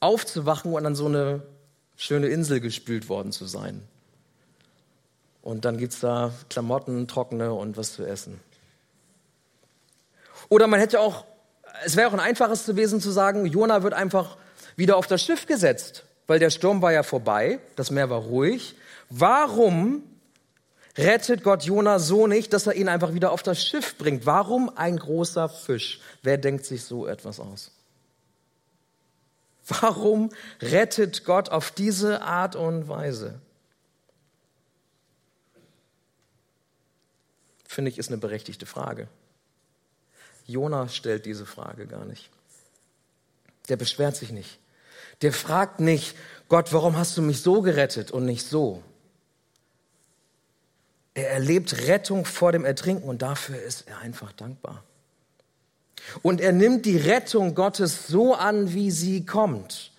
aufzuwachen 0.00 0.72
und 0.72 0.86
an 0.86 0.94
so 0.94 1.06
eine 1.06 1.42
schöne 1.96 2.28
Insel 2.28 2.60
gespült 2.60 3.08
worden 3.08 3.32
zu 3.32 3.46
sein. 3.46 3.82
Und 5.42 5.64
dann 5.64 5.76
gibt's 5.76 6.00
da 6.00 6.32
Klamotten, 6.48 7.06
trockene 7.06 7.52
und 7.52 7.76
was 7.76 7.92
zu 7.92 8.04
essen. 8.04 8.40
Oder 10.48 10.66
man 10.66 10.80
hätte 10.80 11.00
auch, 11.00 11.24
es 11.84 11.96
wäre 11.96 12.08
auch 12.08 12.12
ein 12.12 12.20
einfaches 12.20 12.66
gewesen 12.66 13.00
zu 13.00 13.10
sagen, 13.10 13.46
Jona 13.46 13.82
wird 13.82 13.94
einfach 13.94 14.36
wieder 14.76 14.96
auf 14.96 15.06
das 15.06 15.22
Schiff 15.22 15.46
gesetzt, 15.46 16.04
weil 16.26 16.38
der 16.38 16.50
Sturm 16.50 16.82
war 16.82 16.92
ja 16.92 17.02
vorbei, 17.02 17.60
das 17.76 17.90
Meer 17.90 18.10
war 18.10 18.20
ruhig. 18.20 18.74
Warum 19.10 20.02
rettet 20.96 21.42
Gott 21.42 21.64
Jona 21.64 21.98
so 21.98 22.26
nicht, 22.26 22.52
dass 22.52 22.66
er 22.66 22.74
ihn 22.74 22.88
einfach 22.88 23.14
wieder 23.14 23.32
auf 23.32 23.42
das 23.42 23.64
Schiff 23.64 23.96
bringt? 23.98 24.26
Warum 24.26 24.74
ein 24.76 24.96
großer 24.96 25.48
Fisch? 25.48 26.00
Wer 26.22 26.38
denkt 26.38 26.64
sich 26.66 26.84
so 26.84 27.06
etwas 27.06 27.40
aus? 27.40 27.72
Warum 29.66 30.30
rettet 30.60 31.24
Gott 31.24 31.48
auf 31.48 31.70
diese 31.70 32.22
Art 32.22 32.54
und 32.54 32.88
Weise? 32.88 33.40
Finde 37.66 37.90
ich, 37.90 37.98
ist 37.98 38.08
eine 38.08 38.18
berechtigte 38.18 38.66
Frage. 38.66 39.08
Jona 40.46 40.88
stellt 40.88 41.26
diese 41.26 41.46
Frage 41.46 41.86
gar 41.86 42.04
nicht. 42.04 42.30
Der 43.68 43.76
beschwert 43.76 44.14
sich 44.14 44.30
nicht. 44.30 44.58
Der 45.22 45.32
fragt 45.32 45.80
nicht, 45.80 46.14
Gott, 46.48 46.72
warum 46.72 46.96
hast 46.96 47.16
du 47.16 47.22
mich 47.22 47.40
so 47.40 47.62
gerettet 47.62 48.10
und 48.10 48.26
nicht 48.26 48.46
so? 48.46 48.82
Er 51.14 51.30
erlebt 51.30 51.86
Rettung 51.86 52.24
vor 52.24 52.50
dem 52.52 52.64
Ertrinken 52.64 53.08
und 53.08 53.22
dafür 53.22 53.60
ist 53.62 53.88
er 53.88 53.98
einfach 53.98 54.32
dankbar. 54.32 54.82
Und 56.22 56.40
er 56.40 56.52
nimmt 56.52 56.84
die 56.84 56.96
Rettung 56.96 57.54
Gottes 57.54 58.08
so 58.08 58.34
an, 58.34 58.74
wie 58.74 58.90
sie 58.90 59.24
kommt. 59.24 59.92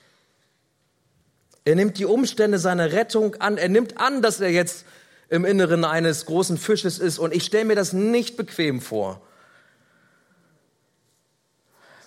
Er 1.64 1.76
nimmt 1.76 1.98
die 1.98 2.06
Umstände 2.06 2.60
seiner 2.60 2.92
Rettung 2.92 3.36
an. 3.36 3.58
Er 3.58 3.70
nimmt 3.70 3.98
an, 3.98 4.22
dass 4.22 4.40
er 4.40 4.52
jetzt 4.52 4.86
im 5.30 5.46
Inneren 5.46 5.84
eines 5.84 6.26
großen 6.26 6.58
Fisches 6.58 7.00
ist. 7.00 7.18
Und 7.18 7.34
ich 7.34 7.44
stelle 7.44 7.66
mir 7.66 7.76
das 7.76 7.94
nicht 7.94 8.38
bequem 8.38 8.82
vor. 8.82 9.22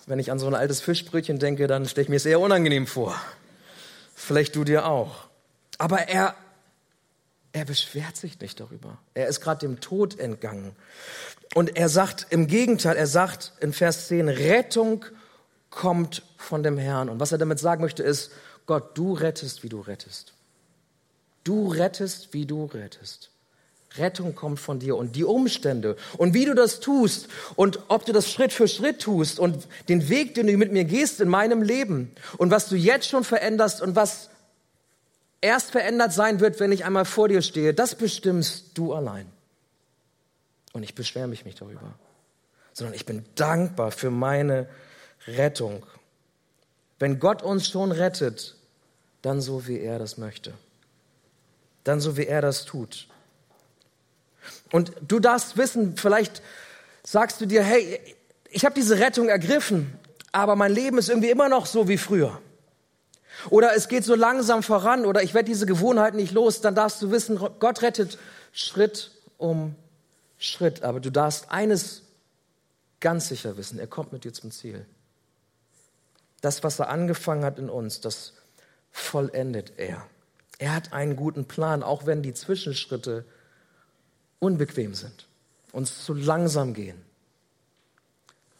Wenn 0.05 0.19
ich 0.19 0.31
an 0.31 0.39
so 0.39 0.47
ein 0.47 0.55
altes 0.55 0.81
Fischbrötchen 0.81 1.39
denke, 1.39 1.67
dann 1.67 1.85
stelle 1.87 2.03
ich 2.03 2.09
mir 2.09 2.15
es 2.15 2.25
eher 2.25 2.39
unangenehm 2.39 2.87
vor. 2.87 3.19
Vielleicht 4.15 4.55
du 4.55 4.63
dir 4.63 4.85
auch. 4.85 5.27
Aber 5.77 6.07
er 6.07 6.35
er 7.51 7.65
beschwert 7.65 8.15
sich 8.15 8.39
nicht 8.39 8.59
darüber. 8.59 8.99
Er 9.13 9.27
ist 9.27 9.41
gerade 9.41 9.65
dem 9.65 9.79
Tod 9.79 10.19
entgangen. 10.19 10.75
Und 11.55 11.75
er 11.75 11.89
sagt 11.89 12.27
im 12.29 12.47
Gegenteil, 12.47 12.95
er 12.95 13.07
sagt 13.07 13.53
in 13.59 13.73
Vers 13.73 14.07
10, 14.07 14.29
Rettung 14.29 15.05
kommt 15.69 16.23
von 16.37 16.63
dem 16.63 16.77
Herrn. 16.77 17.09
Und 17.09 17.19
was 17.19 17.31
er 17.31 17.37
damit 17.37 17.59
sagen 17.59 17.81
möchte 17.81 18.03
ist, 18.03 18.31
Gott, 18.65 18.97
du 18.97 19.13
rettest, 19.13 19.63
wie 19.63 19.69
du 19.69 19.79
rettest. 19.79 20.33
Du 21.43 21.69
rettest, 21.69 22.33
wie 22.33 22.45
du 22.45 22.65
rettest. 22.65 23.31
Rettung 23.97 24.35
kommt 24.35 24.59
von 24.59 24.77
dir 24.77 24.95
und 24.95 25.15
die 25.15 25.23
Umstände 25.23 25.95
und 26.17 26.35
wie 26.35 26.45
du 26.45 26.53
das 26.53 26.79
tust 26.79 27.27
und 27.55 27.79
ob 27.87 28.05
du 28.05 28.13
das 28.13 28.31
Schritt 28.31 28.53
für 28.53 28.67
Schritt 28.67 29.01
tust 29.01 29.39
und 29.39 29.67
den 29.87 30.09
Weg, 30.09 30.35
den 30.35 30.45
du 30.45 30.55
mit 30.57 30.71
mir 30.71 30.83
gehst 30.83 31.19
in 31.19 31.27
meinem 31.27 31.63
Leben 31.63 32.11
und 32.37 32.51
was 32.51 32.69
du 32.69 32.75
jetzt 32.75 33.07
schon 33.07 33.23
veränderst 33.23 33.81
und 33.81 33.95
was 33.95 34.29
erst 35.41 35.71
verändert 35.71 36.13
sein 36.13 36.39
wird, 36.39 36.59
wenn 36.59 36.71
ich 36.71 36.85
einmal 36.85 37.05
vor 37.05 37.27
dir 37.27 37.41
stehe, 37.41 37.73
das 37.73 37.95
bestimmst 37.95 38.77
du 38.77 38.93
allein. 38.93 39.31
Und 40.73 40.83
ich 40.83 40.95
beschwere 40.95 41.27
mich 41.27 41.45
nicht 41.45 41.61
darüber, 41.61 41.93
sondern 42.73 42.95
ich 42.95 43.05
bin 43.05 43.25
dankbar 43.35 43.91
für 43.91 44.11
meine 44.11 44.67
Rettung. 45.27 45.85
Wenn 46.99 47.19
Gott 47.19 47.41
uns 47.41 47.69
schon 47.69 47.91
rettet, 47.91 48.55
dann 49.21 49.41
so, 49.41 49.67
wie 49.67 49.79
er 49.79 49.99
das 49.99 50.17
möchte. 50.17 50.53
Dann 51.83 51.99
so, 51.99 52.17
wie 52.17 52.27
er 52.27 52.41
das 52.41 52.65
tut. 52.65 53.07
Und 54.71 54.93
du 55.07 55.19
darfst 55.19 55.57
wissen, 55.57 55.97
vielleicht 55.97 56.41
sagst 57.03 57.41
du 57.41 57.45
dir, 57.45 57.63
hey, 57.63 57.99
ich 58.49 58.65
habe 58.65 58.75
diese 58.75 58.99
Rettung 58.99 59.29
ergriffen, 59.29 59.93
aber 60.31 60.55
mein 60.55 60.71
Leben 60.71 60.97
ist 60.97 61.09
irgendwie 61.09 61.29
immer 61.29 61.49
noch 61.49 61.65
so 61.65 61.87
wie 61.87 61.97
früher. 61.97 62.39
Oder 63.49 63.75
es 63.75 63.87
geht 63.87 64.03
so 64.03 64.15
langsam 64.15 64.63
voran 64.63 65.05
oder 65.05 65.23
ich 65.23 65.33
werde 65.33 65.47
diese 65.47 65.65
Gewohnheit 65.65 66.13
nicht 66.13 66.33
los, 66.33 66.61
dann 66.61 66.75
darfst 66.75 67.01
du 67.01 67.11
wissen, 67.11 67.39
Gott 67.59 67.81
rettet 67.81 68.17
Schritt 68.51 69.11
um 69.37 69.75
Schritt. 70.37 70.83
Aber 70.83 70.99
du 70.99 71.09
darfst 71.09 71.51
eines 71.51 72.03
ganz 72.99 73.29
sicher 73.29 73.57
wissen, 73.57 73.79
er 73.79 73.87
kommt 73.87 74.11
mit 74.11 74.23
dir 74.23 74.33
zum 74.33 74.51
Ziel. 74.51 74.85
Das, 76.41 76.63
was 76.63 76.79
er 76.79 76.89
angefangen 76.89 77.43
hat 77.43 77.59
in 77.59 77.69
uns, 77.69 78.01
das 78.01 78.33
vollendet 78.91 79.73
er. 79.77 80.05
Er 80.57 80.75
hat 80.75 80.93
einen 80.93 81.15
guten 81.15 81.45
Plan, 81.45 81.83
auch 81.83 82.05
wenn 82.05 82.21
die 82.21 82.33
Zwischenschritte 82.33 83.25
unbequem 84.39 84.93
sind, 84.93 85.27
uns 85.71 86.03
zu 86.03 86.13
langsam 86.13 86.73
gehen. 86.73 87.01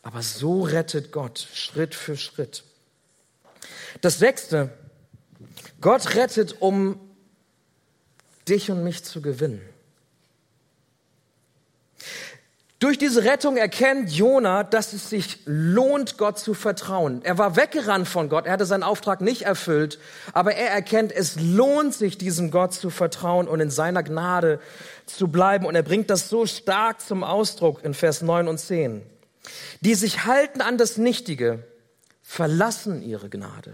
Aber 0.02 0.22
so 0.22 0.62
rettet 0.62 1.12
Gott 1.12 1.40
Schritt 1.54 1.94
für 1.94 2.16
Schritt. 2.16 2.64
Das 4.02 4.20
sechste, 4.20 4.70
Gott 5.82 6.16
rettet, 6.16 6.62
um 6.62 7.00
dich 8.48 8.72
und 8.72 8.84
mich 8.84 9.04
zu 9.04 9.22
gewinnen. 9.22 9.62
Durch 12.80 12.98
diese 12.98 13.26
Rettung 13.26 13.58
erkennt 13.58 14.10
Jona, 14.10 14.64
dass 14.64 14.94
es 14.94 15.10
sich 15.10 15.40
lohnt, 15.46 16.18
Gott 16.18 16.40
zu 16.40 16.54
vertrauen. 16.54 17.20
Er 17.26 17.38
war 17.38 17.58
weggerannt 17.58 18.08
von 18.08 18.30
Gott, 18.30 18.46
er 18.46 18.54
hatte 18.54 18.66
seinen 18.66 18.84
Auftrag 18.84 19.20
nicht 19.20 19.42
erfüllt, 19.42 20.00
aber 20.32 20.56
er 20.56 20.70
erkennt, 20.70 21.12
es 21.12 21.36
lohnt 21.38 21.94
sich, 21.94 22.18
diesem 22.18 22.52
Gott 22.52 22.74
zu 22.74 22.90
vertrauen 22.90 23.50
und 23.50 23.60
in 23.60 23.70
seiner 23.70 24.02
Gnade 24.02 24.62
zu 25.06 25.28
bleiben. 25.28 25.66
Und 25.66 25.76
er 25.76 25.84
bringt 25.84 26.10
das 26.10 26.30
so 26.30 26.46
stark 26.46 27.02
zum 27.02 27.26
Ausdruck 27.26 27.84
in 27.84 27.94
Vers 27.94 28.22
9 28.22 28.48
und 28.48 28.60
10. 28.60 29.02
Die 29.82 29.96
sich 29.96 30.26
halten 30.26 30.62
an 30.62 30.78
das 30.78 30.98
Nichtige, 30.98 31.66
verlassen 32.22 33.02
ihre 33.02 33.30
Gnade. 33.30 33.74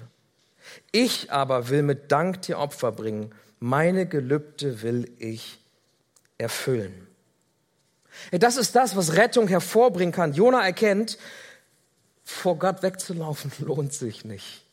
Ich 0.92 1.32
aber 1.32 1.70
will 1.70 1.84
mit 1.84 2.12
Dank 2.12 2.42
dir 2.44 2.60
Opfer 2.60 2.92
bringen, 2.92 3.34
meine 3.60 4.06
Gelübde 4.06 4.82
will 4.82 5.12
ich 5.20 5.60
erfüllen. 6.38 7.08
Das 8.32 8.58
ist 8.58 8.76
das, 8.76 8.96
was 8.96 9.14
Rettung 9.14 9.48
hervorbringen 9.48 10.14
kann. 10.14 10.34
Jona 10.34 10.64
erkennt, 10.64 11.18
vor 12.24 12.58
Gott 12.58 12.82
wegzulaufen 12.84 13.52
lohnt 13.60 13.94
sich 13.94 14.26
nicht. 14.26 14.64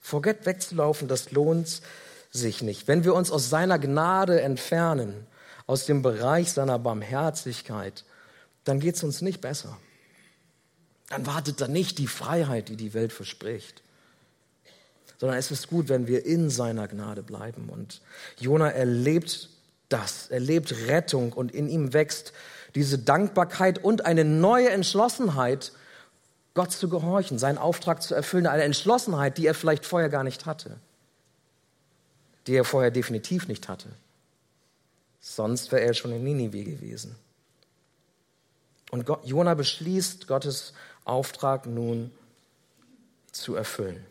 Vor 0.00 0.22
Gott 0.22 0.44
wegzulaufen, 0.44 1.08
das 1.08 1.30
lohnt 1.30 1.82
sich 2.30 2.62
nicht. 2.62 2.88
Wenn 2.88 3.04
wir 3.04 3.14
uns 3.14 3.30
aus 3.30 3.50
seiner 3.50 3.78
Gnade 3.78 4.40
entfernen, 4.40 5.26
aus 5.66 5.86
dem 5.86 6.02
Bereich 6.02 6.52
seiner 6.52 6.78
Barmherzigkeit, 6.78 8.04
dann 8.64 8.80
geht 8.80 8.96
es 8.96 9.04
uns 9.04 9.22
nicht 9.22 9.40
besser. 9.40 9.76
Dann 11.08 11.26
wartet 11.26 11.60
da 11.60 11.68
nicht 11.68 11.98
die 11.98 12.06
Freiheit, 12.06 12.68
die 12.68 12.76
die 12.76 12.94
Welt 12.94 13.12
verspricht. 13.12 13.81
Sondern 15.22 15.38
es 15.38 15.52
ist 15.52 15.68
gut, 15.68 15.88
wenn 15.88 16.08
wir 16.08 16.26
in 16.26 16.50
seiner 16.50 16.88
Gnade 16.88 17.22
bleiben. 17.22 17.68
Und 17.68 18.00
Jona 18.40 18.70
erlebt 18.70 19.50
das. 19.88 20.26
Er 20.30 20.40
lebt 20.40 20.88
Rettung 20.88 21.32
und 21.32 21.52
in 21.52 21.68
ihm 21.68 21.92
wächst 21.92 22.32
diese 22.74 22.98
Dankbarkeit 22.98 23.84
und 23.84 24.04
eine 24.04 24.24
neue 24.24 24.70
Entschlossenheit, 24.70 25.70
Gott 26.54 26.72
zu 26.72 26.88
gehorchen, 26.88 27.38
seinen 27.38 27.58
Auftrag 27.58 28.02
zu 28.02 28.16
erfüllen. 28.16 28.48
Eine 28.48 28.64
Entschlossenheit, 28.64 29.38
die 29.38 29.46
er 29.46 29.54
vielleicht 29.54 29.86
vorher 29.86 30.08
gar 30.08 30.24
nicht 30.24 30.44
hatte. 30.44 30.76
Die 32.48 32.56
er 32.56 32.64
vorher 32.64 32.90
definitiv 32.90 33.46
nicht 33.46 33.68
hatte. 33.68 33.90
Sonst 35.20 35.70
wäre 35.70 35.82
er 35.82 35.94
schon 35.94 36.10
in 36.10 36.24
Ninive 36.24 36.64
gewesen. 36.64 37.14
Und 38.90 39.08
Jona 39.22 39.54
beschließt, 39.54 40.26
Gottes 40.26 40.72
Auftrag 41.04 41.66
nun 41.66 42.10
zu 43.30 43.54
erfüllen. 43.54 44.04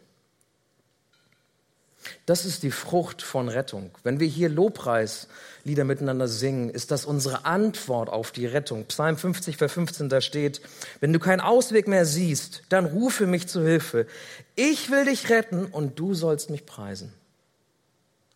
Das 2.26 2.46
ist 2.46 2.64
die 2.64 2.72
Frucht 2.72 3.22
von 3.22 3.50
Rettung. 3.50 3.92
Wenn 4.04 4.20
wir 4.20 4.28
hier 4.28 4.50
Lobpreislieder 4.50 5.84
miteinander 5.84 6.28
singen, 6.28 6.70
ist 6.70 6.92
das 6.92 7.06
unsere 7.06 7.46
Antwort 7.46 8.10
auf 8.10 8.32
die 8.32 8.46
Rettung. 8.46 8.86
Psalm 8.86 9.18
50, 9.18 9.58
Vers 9.58 9.74
15, 9.74 10.10
da 10.10 10.22
steht, 10.22 10.62
wenn 11.00 11.14
du 11.14 11.20
keinen 11.20 11.42
Ausweg 11.42 11.88
mehr 11.88 12.06
siehst, 12.06 12.64
dann 12.70 12.86
rufe 12.86 13.28
mich 13.28 13.48
zu 13.48 13.62
Hilfe. 13.62 14.08
Ich 14.56 14.90
will 14.90 15.06
dich 15.06 15.30
retten 15.30 15.66
und 15.66 16.00
du 16.00 16.14
sollst 16.14 16.50
mich 16.50 16.66
preisen. 16.66 17.14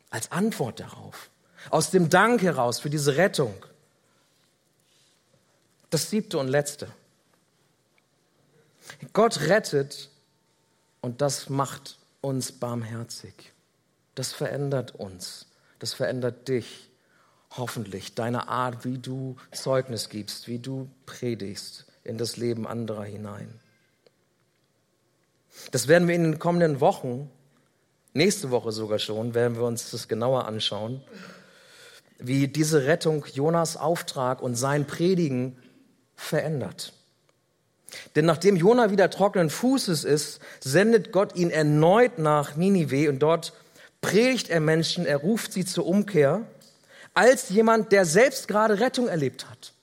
Als 0.10 0.32
Antwort 0.32 0.80
darauf. 0.80 1.30
Aus 1.72 1.90
dem 1.90 2.10
Dank 2.10 2.42
heraus 2.44 2.80
für 2.80 2.90
diese 2.90 3.18
Rettung. 3.18 3.54
Das 5.90 6.10
siebte 6.10 6.38
und 6.38 6.48
letzte. 6.48 6.88
Gott 9.14 9.42
rettet 9.42 10.10
und 11.02 11.22
das 11.22 11.50
macht 11.50 11.98
uns 12.22 12.52
barmherzig. 12.52 13.55
Das 14.16 14.32
verändert 14.32 14.96
uns. 14.96 15.48
Das 15.80 15.94
verändert 15.94 16.48
dich. 16.48 16.90
Hoffentlich 17.52 18.16
deine 18.16 18.50
Art, 18.50 18.84
wie 18.84 18.98
du 18.98 19.38
Zeugnis 19.52 20.10
gibst, 20.10 20.48
wie 20.48 20.60
du 20.60 20.90
predigst 21.06 21.86
in 22.04 22.18
das 22.18 22.38
Leben 22.38 22.68
anderer 22.68 23.04
hinein. 23.04 23.60
Das 25.72 25.88
werden 25.88 26.08
wir 26.08 26.16
in 26.16 26.24
den 26.24 26.40
kommenden 26.40 26.82
Wochen, 26.82 27.30
nächste 28.14 28.52
Woche 28.52 28.72
sogar 28.72 29.00
schon, 29.00 29.34
werden 29.34 29.56
wir 29.56 29.64
uns 29.64 29.92
das 29.92 30.08
genauer 30.08 30.46
anschauen, 30.46 31.02
wie 32.20 32.48
diese 32.48 32.86
Rettung 32.86 33.26
Jonas 33.34 33.78
Auftrag 33.78 34.42
und 34.42 34.56
sein 34.56 34.86
Predigen 34.86 35.58
verändert. 36.16 36.94
Denn 38.16 38.26
nachdem 38.26 38.56
Jona 38.58 38.92
wieder 38.92 39.10
trockenen 39.10 39.50
Fußes 39.50 40.04
ist, 40.04 40.40
sendet 40.60 41.12
Gott 41.12 41.36
ihn 41.36 41.50
erneut 41.50 42.20
nach 42.20 42.56
Ninive 42.56 43.10
und 43.10 43.20
dort 43.20 43.54
predigt 44.06 44.50
er 44.50 44.60
Menschen, 44.60 45.06
er 45.06 45.18
ruft 45.18 45.54
sie 45.54 45.66
zur 45.66 45.88
Umkehr, 45.88 46.46
als 47.16 47.50
jemand, 47.50 47.92
der 47.92 48.06
selbst 48.06 48.48
gerade 48.48 48.80
Rettung 48.80 49.08
erlebt 49.08 49.50
hat. 49.50 49.74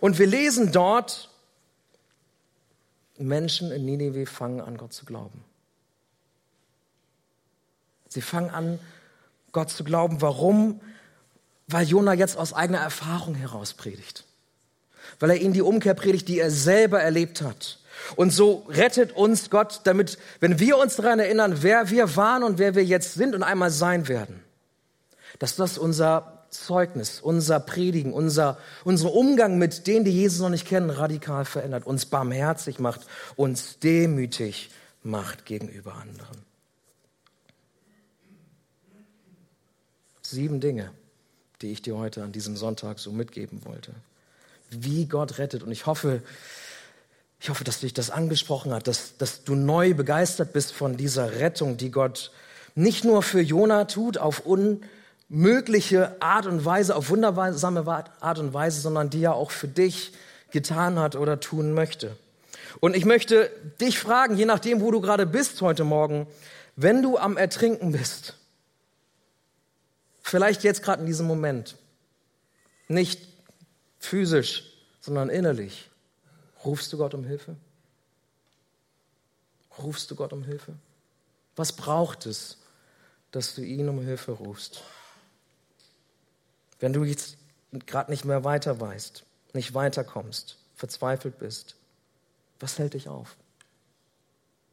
Und 0.00 0.18
wir 0.18 0.26
lesen 0.26 0.70
dort, 0.70 1.30
Menschen 3.16 3.70
in 3.70 3.84
Ninive 3.84 4.26
fangen 4.26 4.60
an, 4.60 4.76
Gott 4.76 4.92
zu 4.92 5.06
glauben. 5.06 5.44
Sie 8.08 8.20
fangen 8.20 8.50
an, 8.50 8.78
Gott 9.52 9.70
zu 9.70 9.84
glauben. 9.84 10.20
Warum? 10.20 10.80
Weil 11.68 11.86
Jona 11.86 12.12
jetzt 12.12 12.36
aus 12.36 12.52
eigener 12.52 12.80
Erfahrung 12.80 13.34
heraus 13.34 13.72
predigt. 13.72 14.24
Weil 15.20 15.30
er 15.30 15.40
ihnen 15.40 15.54
die 15.54 15.62
Umkehr 15.62 15.94
predigt, 15.94 16.28
die 16.28 16.38
er 16.38 16.50
selber 16.50 17.00
erlebt 17.00 17.40
hat. 17.40 17.78
Und 18.16 18.30
so 18.30 18.66
rettet 18.68 19.12
uns 19.12 19.50
Gott, 19.50 19.80
damit, 19.84 20.18
wenn 20.40 20.58
wir 20.58 20.78
uns 20.78 20.96
daran 20.96 21.18
erinnern, 21.18 21.58
wer 21.62 21.90
wir 21.90 22.16
waren 22.16 22.42
und 22.42 22.58
wer 22.58 22.74
wir 22.74 22.84
jetzt 22.84 23.14
sind 23.14 23.34
und 23.34 23.42
einmal 23.42 23.70
sein 23.70 24.08
werden, 24.08 24.42
dass 25.38 25.56
das 25.56 25.78
unser 25.78 26.46
Zeugnis, 26.52 27.20
unser 27.20 27.60
Predigen, 27.60 28.12
unser, 28.12 28.58
unser 28.84 29.12
Umgang 29.12 29.56
mit 29.58 29.86
denen, 29.86 30.04
die 30.04 30.12
Jesus 30.12 30.40
noch 30.40 30.50
nicht 30.50 30.66
kennen, 30.66 30.90
radikal 30.90 31.44
verändert, 31.44 31.86
uns 31.86 32.06
barmherzig 32.06 32.78
macht, 32.78 33.06
uns 33.36 33.78
demütig 33.78 34.70
macht 35.02 35.46
gegenüber 35.46 35.94
anderen. 35.94 36.44
Sieben 40.20 40.60
Dinge, 40.60 40.90
die 41.62 41.72
ich 41.72 41.82
dir 41.82 41.96
heute 41.96 42.22
an 42.22 42.32
diesem 42.32 42.56
Sonntag 42.56 42.98
so 42.98 43.12
mitgeben 43.12 43.64
wollte. 43.64 43.92
Wie 44.70 45.06
Gott 45.06 45.38
rettet. 45.38 45.62
Und 45.62 45.72
ich 45.72 45.86
hoffe, 45.86 46.22
ich 47.42 47.50
hoffe, 47.50 47.64
dass 47.64 47.80
dich 47.80 47.92
das 47.92 48.10
angesprochen 48.10 48.72
hat, 48.72 48.86
dass, 48.86 49.16
dass 49.16 49.42
du 49.42 49.56
neu 49.56 49.94
begeistert 49.94 50.52
bist 50.52 50.72
von 50.72 50.96
dieser 50.96 51.40
Rettung, 51.40 51.76
die 51.76 51.90
Gott 51.90 52.30
nicht 52.76 53.02
nur 53.04 53.24
für 53.24 53.40
Jona 53.40 53.86
tut, 53.86 54.16
auf 54.16 54.46
unmögliche 54.46 56.14
Art 56.22 56.46
und 56.46 56.64
Weise, 56.64 56.94
auf 56.94 57.10
wundersame 57.10 57.84
Art 58.20 58.38
und 58.38 58.54
Weise, 58.54 58.80
sondern 58.80 59.10
die 59.10 59.24
er 59.24 59.34
auch 59.34 59.50
für 59.50 59.66
dich 59.66 60.12
getan 60.52 61.00
hat 61.00 61.16
oder 61.16 61.40
tun 61.40 61.74
möchte. 61.74 62.16
Und 62.78 62.94
ich 62.94 63.04
möchte 63.04 63.50
dich 63.80 63.98
fragen, 63.98 64.36
je 64.36 64.44
nachdem, 64.44 64.80
wo 64.80 64.92
du 64.92 65.00
gerade 65.00 65.26
bist 65.26 65.60
heute 65.62 65.82
Morgen, 65.82 66.28
wenn 66.76 67.02
du 67.02 67.18
am 67.18 67.36
Ertrinken 67.36 67.90
bist, 67.90 68.36
vielleicht 70.22 70.62
jetzt 70.62 70.84
gerade 70.84 71.00
in 71.00 71.06
diesem 71.06 71.26
Moment, 71.26 71.74
nicht 72.86 73.20
physisch, 73.98 74.62
sondern 75.00 75.28
innerlich, 75.28 75.88
Rufst 76.64 76.92
du 76.92 76.98
Gott 76.98 77.14
um 77.14 77.24
Hilfe? 77.24 77.56
Rufst 79.78 80.10
du 80.10 80.14
Gott 80.14 80.32
um 80.32 80.44
Hilfe? 80.44 80.74
Was 81.56 81.72
braucht 81.72 82.26
es, 82.26 82.58
dass 83.30 83.54
du 83.54 83.62
ihn 83.62 83.88
um 83.88 84.00
Hilfe 84.00 84.32
rufst? 84.32 84.82
Wenn 86.78 86.92
du 86.92 87.04
jetzt 87.04 87.36
gerade 87.86 88.10
nicht 88.10 88.24
mehr 88.24 88.44
weiter 88.44 88.80
weißt, 88.80 89.24
nicht 89.54 89.74
weiterkommst, 89.74 90.58
verzweifelt 90.74 91.38
bist, 91.38 91.76
was 92.60 92.78
hält 92.78 92.94
dich 92.94 93.08
auf? 93.08 93.36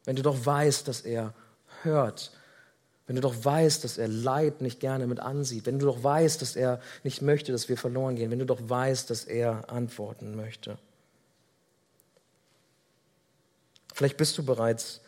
Wenn 0.05 0.15
du 0.15 0.21
doch 0.21 0.45
weißt, 0.45 0.87
dass 0.87 1.01
er 1.01 1.33
hört, 1.83 2.31
wenn 3.07 3.15
du 3.15 3.21
doch 3.21 3.43
weißt, 3.43 3.83
dass 3.83 3.97
er 3.97 4.07
Leid 4.07 4.61
nicht 4.61 4.79
gerne 4.79 5.07
mit 5.07 5.19
ansieht, 5.19 5.65
wenn 5.65 5.79
du 5.79 5.87
doch 5.87 6.03
weißt, 6.03 6.41
dass 6.41 6.55
er 6.55 6.79
nicht 7.03 7.21
möchte, 7.21 7.51
dass 7.51 7.67
wir 7.67 7.77
verloren 7.77 8.15
gehen, 8.15 8.29
wenn 8.29 8.39
du 8.39 8.45
doch 8.45 8.61
weißt, 8.61 9.09
dass 9.09 9.23
er 9.23 9.71
antworten 9.71 10.35
möchte. 10.35 10.77
Vielleicht 13.99 14.15
bist 14.15 14.37
du 14.37 14.43
bereits 14.43 15.01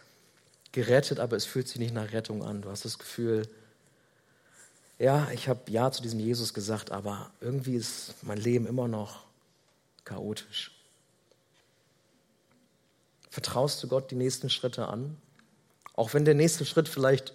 gerettet, 0.74 1.22
aber 1.22 1.38
es 1.38 1.46
fühlt 1.46 1.66
sich 1.66 1.80
nicht 1.80 1.94
nach 1.94 2.12
Rettung 2.12 2.44
an. 2.44 2.62
Du 2.62 2.70
hast 2.70 2.84
das 2.84 3.00
Gefühl, 3.00 3.48
ja, 5.00 5.30
ich 5.32 5.48
habe 5.48 5.72
Ja 5.72 5.94
zu 5.94 6.02
diesem 6.02 6.20
Jesus 6.20 6.54
gesagt, 6.54 6.92
aber 6.92 7.32
irgendwie 7.40 7.78
ist 7.78 8.16
mein 8.22 8.38
Leben 8.38 8.68
immer 8.68 8.90
noch 8.90 9.24
chaotisch. 10.04 10.78
Vertraust 13.30 13.82
du 13.82 13.88
Gott 13.88 14.12
die 14.12 14.16
nächsten 14.16 14.50
Schritte 14.50 14.90
an? 14.90 15.16
Auch 15.94 16.14
wenn 16.14 16.26
der 16.26 16.36
nächste 16.36 16.66
Schritt 16.66 16.90
vielleicht 16.90 17.32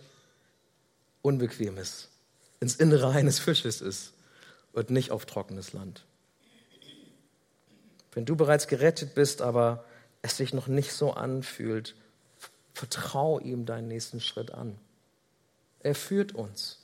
unbequem 1.22 1.78
ist, 1.78 2.10
ins 2.60 2.76
Innere 2.76 3.08
eines 3.12 3.38
Fisches 3.38 3.80
ist 3.80 4.12
und 4.74 4.90
nicht 4.90 5.10
auf 5.10 5.24
trockenes 5.24 5.72
Land. 5.72 6.04
Wenn 8.12 8.26
du 8.26 8.36
bereits 8.36 8.68
gerettet 8.68 9.14
bist, 9.14 9.40
aber 9.40 9.86
es 10.26 10.36
sich 10.36 10.52
noch 10.52 10.66
nicht 10.66 10.92
so 10.92 11.12
anfühlt, 11.12 11.94
vertrau 12.74 13.38
ihm 13.38 13.64
deinen 13.64 13.88
nächsten 13.88 14.20
Schritt 14.20 14.50
an. 14.50 14.78
Er 15.80 15.94
führt 15.94 16.34
uns 16.34 16.78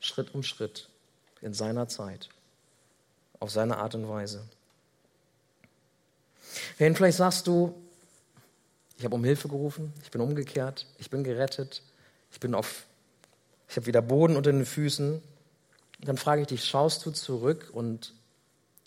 Schritt 0.00 0.34
um 0.34 0.42
Schritt 0.42 0.88
in 1.40 1.54
seiner 1.54 1.88
Zeit, 1.88 2.28
auf 3.38 3.50
seine 3.50 3.78
Art 3.78 3.94
und 3.94 4.08
Weise. 4.08 4.44
Und 6.78 6.96
vielleicht 6.96 7.18
sagst 7.18 7.46
du, 7.46 7.74
ich 8.98 9.04
habe 9.04 9.14
um 9.14 9.24
Hilfe 9.24 9.48
gerufen, 9.48 9.92
ich 10.02 10.10
bin 10.10 10.20
umgekehrt, 10.20 10.86
ich 10.98 11.08
bin 11.08 11.24
gerettet, 11.24 11.82
ich 12.30 12.40
bin 12.40 12.54
auf, 12.54 12.86
ich 13.68 13.76
habe 13.76 13.86
wieder 13.86 14.02
Boden 14.02 14.36
unter 14.36 14.52
den 14.52 14.66
Füßen. 14.66 15.22
Dann 16.00 16.16
frage 16.16 16.42
ich 16.42 16.48
dich, 16.48 16.64
schaust 16.64 17.06
du 17.06 17.12
zurück 17.12 17.70
und 17.72 18.12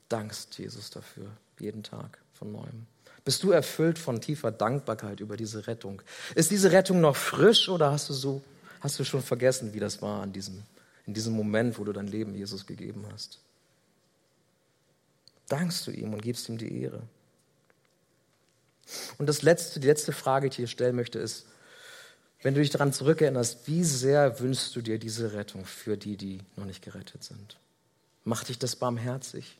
dankst 0.09 0.57
Jesus 0.57 0.89
dafür, 0.89 1.31
jeden 1.59 1.81
Tag 1.81 2.19
von 2.33 2.51
neuem? 2.51 2.87
Bist 3.25 3.41
du 3.41 3.51
erfüllt 3.51 3.97
von 3.97 4.21
tiefer 4.21 4.51
Dankbarkeit 4.51 5.19
über 5.19 5.35
diese 5.35 5.65
Rettung? 5.65 6.03
Ist 6.35 6.51
diese 6.51 6.71
Rettung 6.71 7.01
noch 7.01 7.15
frisch 7.15 7.67
oder 7.67 7.91
hast 7.91 8.07
du 8.07 8.13
so, 8.13 8.43
hast 8.81 8.99
du 8.99 9.03
schon 9.03 9.23
vergessen, 9.23 9.73
wie 9.73 9.79
das 9.79 10.01
war 10.03 10.21
an 10.21 10.31
diesem, 10.31 10.61
in 11.07 11.15
diesem 11.15 11.33
Moment, 11.33 11.79
wo 11.79 11.83
du 11.83 11.91
dein 11.91 12.05
Leben 12.05 12.35
Jesus 12.35 12.67
gegeben 12.67 13.03
hast? 13.11 13.39
Dankst 15.47 15.87
du 15.87 15.91
ihm 15.91 16.13
und 16.13 16.21
gibst 16.21 16.47
ihm 16.49 16.59
die 16.59 16.81
Ehre? 16.83 17.01
Und 19.17 19.27
das 19.27 19.41
letzte, 19.41 19.79
die 19.79 19.87
letzte 19.87 20.13
Frage, 20.13 20.47
die 20.47 20.51
ich 20.51 20.55
dir 20.57 20.67
stellen 20.67 20.95
möchte, 20.95 21.17
ist, 21.17 21.47
wenn 22.43 22.53
du 22.53 22.61
dich 22.61 22.69
daran 22.69 22.93
zurückerinnerst, 22.93 23.65
wie 23.65 23.83
sehr 23.83 24.39
wünschst 24.39 24.75
du 24.75 24.81
dir 24.81 24.99
diese 24.99 25.33
Rettung 25.33 25.65
für 25.65 25.97
die, 25.97 26.15
die 26.15 26.41
noch 26.55 26.65
nicht 26.65 26.83
gerettet 26.83 27.23
sind? 27.23 27.57
Macht 28.23 28.49
dich 28.49 28.59
das 28.59 28.75
barmherzig? 28.75 29.57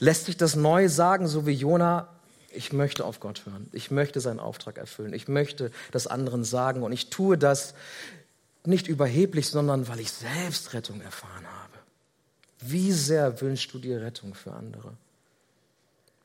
Lässt 0.00 0.26
dich 0.26 0.36
das 0.36 0.56
neu 0.56 0.88
sagen, 0.88 1.28
so 1.28 1.46
wie 1.46 1.52
Jona, 1.52 2.08
ich 2.52 2.72
möchte 2.72 3.04
auf 3.04 3.20
Gott 3.20 3.46
hören, 3.46 3.68
ich 3.72 3.90
möchte 3.90 4.20
seinen 4.20 4.40
Auftrag 4.40 4.78
erfüllen, 4.78 5.12
ich 5.12 5.28
möchte 5.28 5.70
das 5.92 6.06
anderen 6.06 6.44
sagen 6.44 6.82
und 6.82 6.92
ich 6.92 7.10
tue 7.10 7.38
das 7.38 7.74
nicht 8.64 8.88
überheblich, 8.88 9.48
sondern 9.48 9.88
weil 9.88 10.00
ich 10.00 10.12
selbst 10.12 10.74
Rettung 10.74 11.00
erfahren 11.00 11.46
habe. 11.46 11.78
Wie 12.60 12.92
sehr 12.92 13.40
wünschst 13.40 13.72
du 13.72 13.78
dir 13.78 14.02
Rettung 14.02 14.34
für 14.34 14.52
andere? 14.52 14.92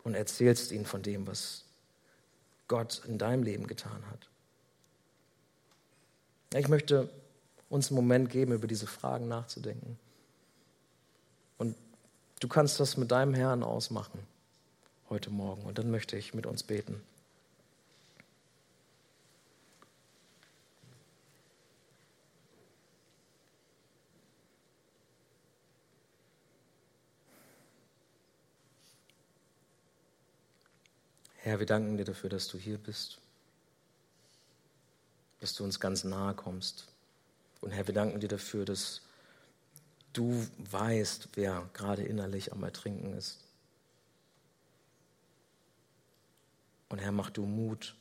Und 0.03 0.15
erzählst 0.15 0.71
ihnen 0.71 0.85
von 0.85 1.01
dem, 1.01 1.25
was 1.25 1.63
Gott 2.67 3.01
in 3.07 3.17
deinem 3.17 3.43
Leben 3.43 3.67
getan 3.67 4.03
hat. 4.11 4.27
Ich 6.59 6.67
möchte 6.67 7.09
uns 7.69 7.89
einen 7.89 7.95
Moment 7.95 8.29
geben, 8.29 8.51
über 8.51 8.67
diese 8.67 8.85
Fragen 8.85 9.27
nachzudenken. 9.27 9.97
Und 11.57 11.75
du 12.39 12.47
kannst 12.47 12.79
das 12.79 12.97
mit 12.97 13.11
deinem 13.11 13.33
Herrn 13.33 13.63
ausmachen 13.63 14.19
heute 15.09 15.29
Morgen. 15.29 15.63
Und 15.63 15.77
dann 15.77 15.91
möchte 15.91 16.17
ich 16.17 16.33
mit 16.33 16.45
uns 16.45 16.63
beten. 16.63 17.01
Herr, 31.45 31.59
wir 31.59 31.67
danken 31.67 31.95
dir 31.97 32.05
dafür, 32.05 32.31
dass 32.31 32.47
du 32.47 32.57
hier 32.57 32.79
bist, 32.79 33.19
dass 35.41 35.53
du 35.53 35.63
uns 35.63 35.79
ganz 35.79 36.03
nahe 36.03 36.33
kommst. 36.33 36.87
Und 37.61 37.69
Herr, 37.69 37.85
wir 37.85 37.93
danken 37.93 38.19
dir 38.19 38.27
dafür, 38.27 38.65
dass 38.65 39.01
du 40.13 40.47
weißt, 40.57 41.29
wer 41.35 41.69
gerade 41.73 42.01
innerlich 42.01 42.51
am 42.51 42.63
Ertrinken 42.63 43.13
ist. 43.13 43.44
Und 46.89 46.99
Herr, 46.99 47.11
mach 47.11 47.29
du 47.29 47.45
Mut, 47.45 47.95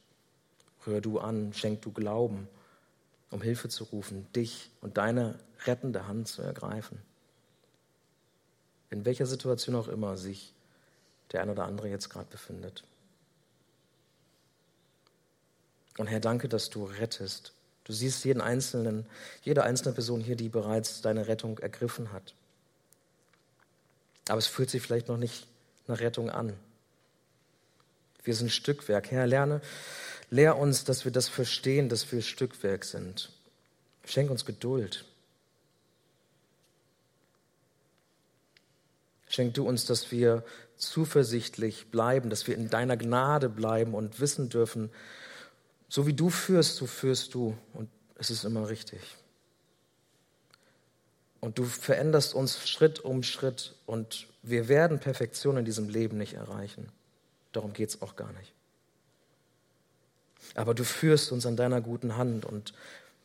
rühr 0.86 1.00
du 1.00 1.18
an, 1.18 1.52
schenk 1.52 1.82
du 1.82 1.92
Glauben, 1.92 2.48
um 3.30 3.42
Hilfe 3.42 3.68
zu 3.68 3.84
rufen, 3.84 4.30
dich 4.32 4.70
und 4.80 4.96
deine 4.96 5.38
rettende 5.64 6.06
Hand 6.06 6.28
zu 6.28 6.42
ergreifen. 6.42 7.00
In 8.90 9.04
welcher 9.04 9.26
Situation 9.26 9.74
auch 9.74 9.88
immer 9.88 10.16
sich 10.16 10.54
der 11.32 11.42
eine 11.42 11.52
oder 11.52 11.64
andere 11.64 11.88
jetzt 11.88 12.10
gerade 12.10 12.28
befindet. 12.30 12.84
Und 15.98 16.06
Herr, 16.06 16.20
danke, 16.20 16.48
dass 16.48 16.70
du 16.70 16.84
rettest. 16.84 17.52
Du 17.84 17.92
siehst 17.92 18.24
jeden 18.24 18.40
einzelnen, 18.40 19.06
jede 19.42 19.62
einzelne 19.62 19.94
Person 19.94 20.20
hier, 20.20 20.36
die 20.36 20.48
bereits 20.48 21.02
deine 21.02 21.26
Rettung 21.26 21.58
ergriffen 21.58 22.12
hat. 22.12 22.34
Aber 24.28 24.38
es 24.38 24.46
fühlt 24.46 24.70
sich 24.70 24.82
vielleicht 24.82 25.08
noch 25.08 25.18
nicht 25.18 25.46
nach 25.86 26.00
Rettung 26.00 26.30
an. 26.30 26.54
Wir 28.24 28.34
sind 28.34 28.50
Stückwerk. 28.50 29.10
Herr, 29.10 29.26
lerne, 29.26 29.60
lehr 30.30 30.58
uns, 30.58 30.84
dass 30.84 31.04
wir 31.04 31.12
das 31.12 31.28
verstehen, 31.28 31.88
dass 31.88 32.10
wir 32.10 32.22
Stückwerk 32.22 32.84
sind. 32.84 33.30
Schenk 34.04 34.30
uns 34.30 34.44
Geduld. 34.44 35.04
Schenk 39.28 39.54
du 39.54 39.66
uns, 39.66 39.84
dass 39.84 40.10
wir 40.10 40.44
zuversichtlich 40.76 41.90
bleiben, 41.90 42.30
dass 42.30 42.46
wir 42.46 42.56
in 42.56 42.70
deiner 42.70 42.96
Gnade 42.96 43.48
bleiben 43.48 43.94
und 43.94 44.20
wissen 44.20 44.48
dürfen, 44.48 44.90
so 45.88 46.06
wie 46.06 46.12
du 46.12 46.30
führst, 46.30 46.76
so 46.76 46.86
führst 46.86 47.34
du 47.34 47.56
und 47.72 47.88
es 48.16 48.30
ist 48.30 48.44
immer 48.44 48.68
richtig. 48.68 49.00
Und 51.40 51.58
du 51.58 51.64
veränderst 51.64 52.34
uns 52.34 52.68
Schritt 52.68 53.00
um 53.00 53.22
Schritt 53.22 53.74
und 53.86 54.28
wir 54.42 54.68
werden 54.68 54.98
Perfektion 54.98 55.56
in 55.56 55.64
diesem 55.64 55.88
Leben 55.88 56.16
nicht 56.16 56.34
erreichen. 56.34 56.90
Darum 57.54 57.72
geht 57.72 57.88
es 57.88 58.02
auch 58.02 58.16
gar 58.16 58.32
nicht. 58.32 58.52
Aber 60.54 60.74
du 60.74 60.84
führst 60.84 61.32
uns 61.32 61.46
an 61.46 61.56
deiner 61.56 61.80
guten 61.80 62.16
Hand 62.16 62.44
und 62.44 62.74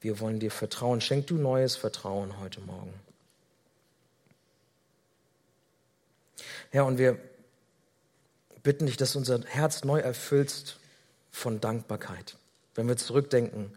wir 0.02 0.20
wollen 0.20 0.40
dir 0.40 0.52
vertrauen. 0.52 1.02
Schenk 1.02 1.28
du 1.28 1.36
neues 1.36 1.76
Vertrauen 1.76 2.40
heute 2.40 2.62
Morgen. 2.62 2.94
Herr, 6.70 6.86
und 6.86 6.98
wir 6.98 7.18
bitten 8.64 8.86
dich, 8.86 8.98
dass 8.98 9.16
unser 9.16 9.44
Herz 9.46 9.84
neu 9.84 10.00
erfüllst 10.00 10.80
von 11.32 11.60
Dankbarkeit. 11.60 12.38
Wenn 12.76 12.88
wir 12.88 12.98
zurückdenken 12.98 13.74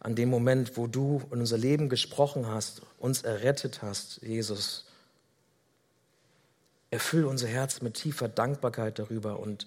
an 0.00 0.14
den 0.14 0.30
Moment, 0.30 0.76
wo 0.78 0.86
du 0.86 1.22
in 1.30 1.40
unser 1.40 1.58
Leben 1.58 1.90
gesprochen 1.90 2.46
hast, 2.46 2.82
uns 2.98 3.22
errettet 3.22 3.82
hast, 3.82 4.22
Jesus, 4.22 4.86
erfüll 6.90 7.24
unser 7.24 7.48
Herz 7.48 7.82
mit 7.82 7.94
tiefer 7.94 8.28
Dankbarkeit 8.28 8.98
darüber 8.98 9.38
und 9.38 9.66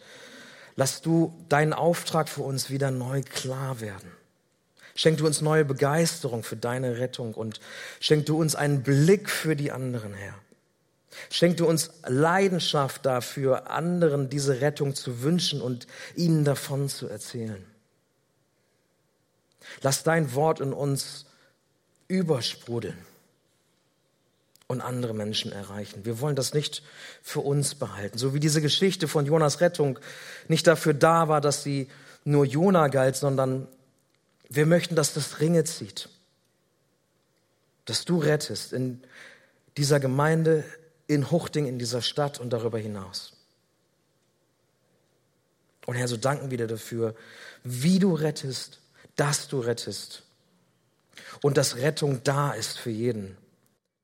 lass 0.75 1.01
du 1.01 1.33
deinen 1.49 1.73
Auftrag 1.73 2.29
für 2.29 2.41
uns 2.41 2.69
wieder 2.69 2.91
neu 2.91 3.21
klar 3.21 3.79
werden. 3.81 4.11
Schenk 4.95 5.17
du 5.17 5.25
uns 5.25 5.41
neue 5.41 5.65
Begeisterung 5.65 6.43
für 6.43 6.55
deine 6.55 6.99
Rettung 6.99 7.33
und 7.33 7.59
schenk 7.99 8.27
du 8.27 8.39
uns 8.39 8.55
einen 8.55 8.83
Blick 8.83 9.29
für 9.29 9.55
die 9.55 9.71
anderen, 9.71 10.13
Herr. 10.13 10.35
Schenk 11.29 11.57
du 11.57 11.67
uns 11.67 11.91
Leidenschaft 12.05 13.05
dafür, 13.05 13.71
anderen 13.71 14.29
diese 14.29 14.61
Rettung 14.61 14.93
zu 14.93 15.21
wünschen 15.21 15.61
und 15.61 15.87
ihnen 16.15 16.43
davon 16.43 16.89
zu 16.89 17.07
erzählen. 17.07 17.63
Lass 19.81 20.03
dein 20.03 20.33
Wort 20.33 20.59
in 20.59 20.73
uns 20.73 21.25
übersprudeln 22.07 22.97
und 24.73 24.81
andere 24.81 25.13
Menschen 25.13 25.51
erreichen. 25.51 26.03
Wir 26.03 26.19
wollen 26.19 26.35
das 26.35 26.53
nicht 26.53 26.83
für 27.21 27.39
uns 27.39 27.75
behalten. 27.75 28.17
So 28.17 28.33
wie 28.33 28.39
diese 28.39 28.61
Geschichte 28.61 29.07
von 29.07 29.25
Jonas 29.25 29.61
Rettung 29.61 29.99
nicht 30.49 30.67
dafür 30.67 30.93
da 30.93 31.29
war, 31.29 31.39
dass 31.39 31.63
sie 31.63 31.87
nur 32.25 32.45
Jona 32.45 32.89
galt, 32.89 33.15
sondern 33.15 33.67
wir 34.49 34.65
möchten, 34.65 34.95
dass 34.95 35.13
das 35.13 35.39
Ringe 35.39 35.63
zieht. 35.63 36.09
Dass 37.85 38.05
du 38.05 38.17
rettest 38.17 38.73
in 38.73 39.01
dieser 39.77 39.99
Gemeinde, 39.99 40.63
in 41.07 41.31
Huchting, 41.31 41.65
in 41.65 41.79
dieser 41.79 42.01
Stadt 42.01 42.39
und 42.39 42.51
darüber 42.51 42.77
hinaus. 42.77 43.33
Und 45.85 45.95
Herr, 45.95 46.07
so 46.07 46.17
danken 46.17 46.49
wir 46.51 46.57
dir 46.57 46.67
dafür, 46.67 47.15
wie 47.63 47.99
du 47.99 48.13
rettest, 48.13 48.79
dass 49.15 49.47
du 49.47 49.59
rettest 49.59 50.23
und 51.41 51.57
dass 51.57 51.77
Rettung 51.77 52.23
da 52.23 52.51
ist 52.51 52.77
für 52.77 52.89
jeden, 52.89 53.37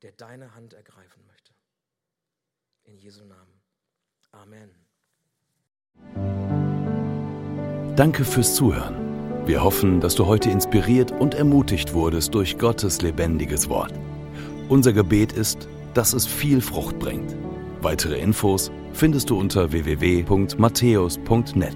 der 0.01 0.13
deine 0.13 0.55
Hand 0.55 0.73
ergreifen 0.73 1.23
möchte. 1.27 1.53
In 2.83 2.97
Jesu 2.97 3.23
Namen. 3.25 3.61
Amen. 4.31 4.71
Danke 7.95 8.23
fürs 8.23 8.55
Zuhören. 8.55 9.45
Wir 9.45 9.63
hoffen, 9.63 9.99
dass 9.99 10.15
du 10.15 10.25
heute 10.25 10.49
inspiriert 10.49 11.11
und 11.11 11.33
ermutigt 11.33 11.93
wurdest 11.93 12.33
durch 12.33 12.57
Gottes 12.57 13.01
lebendiges 13.01 13.69
Wort. 13.69 13.93
Unser 14.69 14.93
Gebet 14.93 15.33
ist, 15.33 15.67
dass 15.93 16.13
es 16.13 16.25
viel 16.27 16.61
Frucht 16.61 16.97
bringt. 16.99 17.35
Weitere 17.81 18.19
Infos 18.19 18.71
findest 18.93 19.29
du 19.29 19.39
unter 19.39 19.71
www.matthäus.net. 19.71 21.75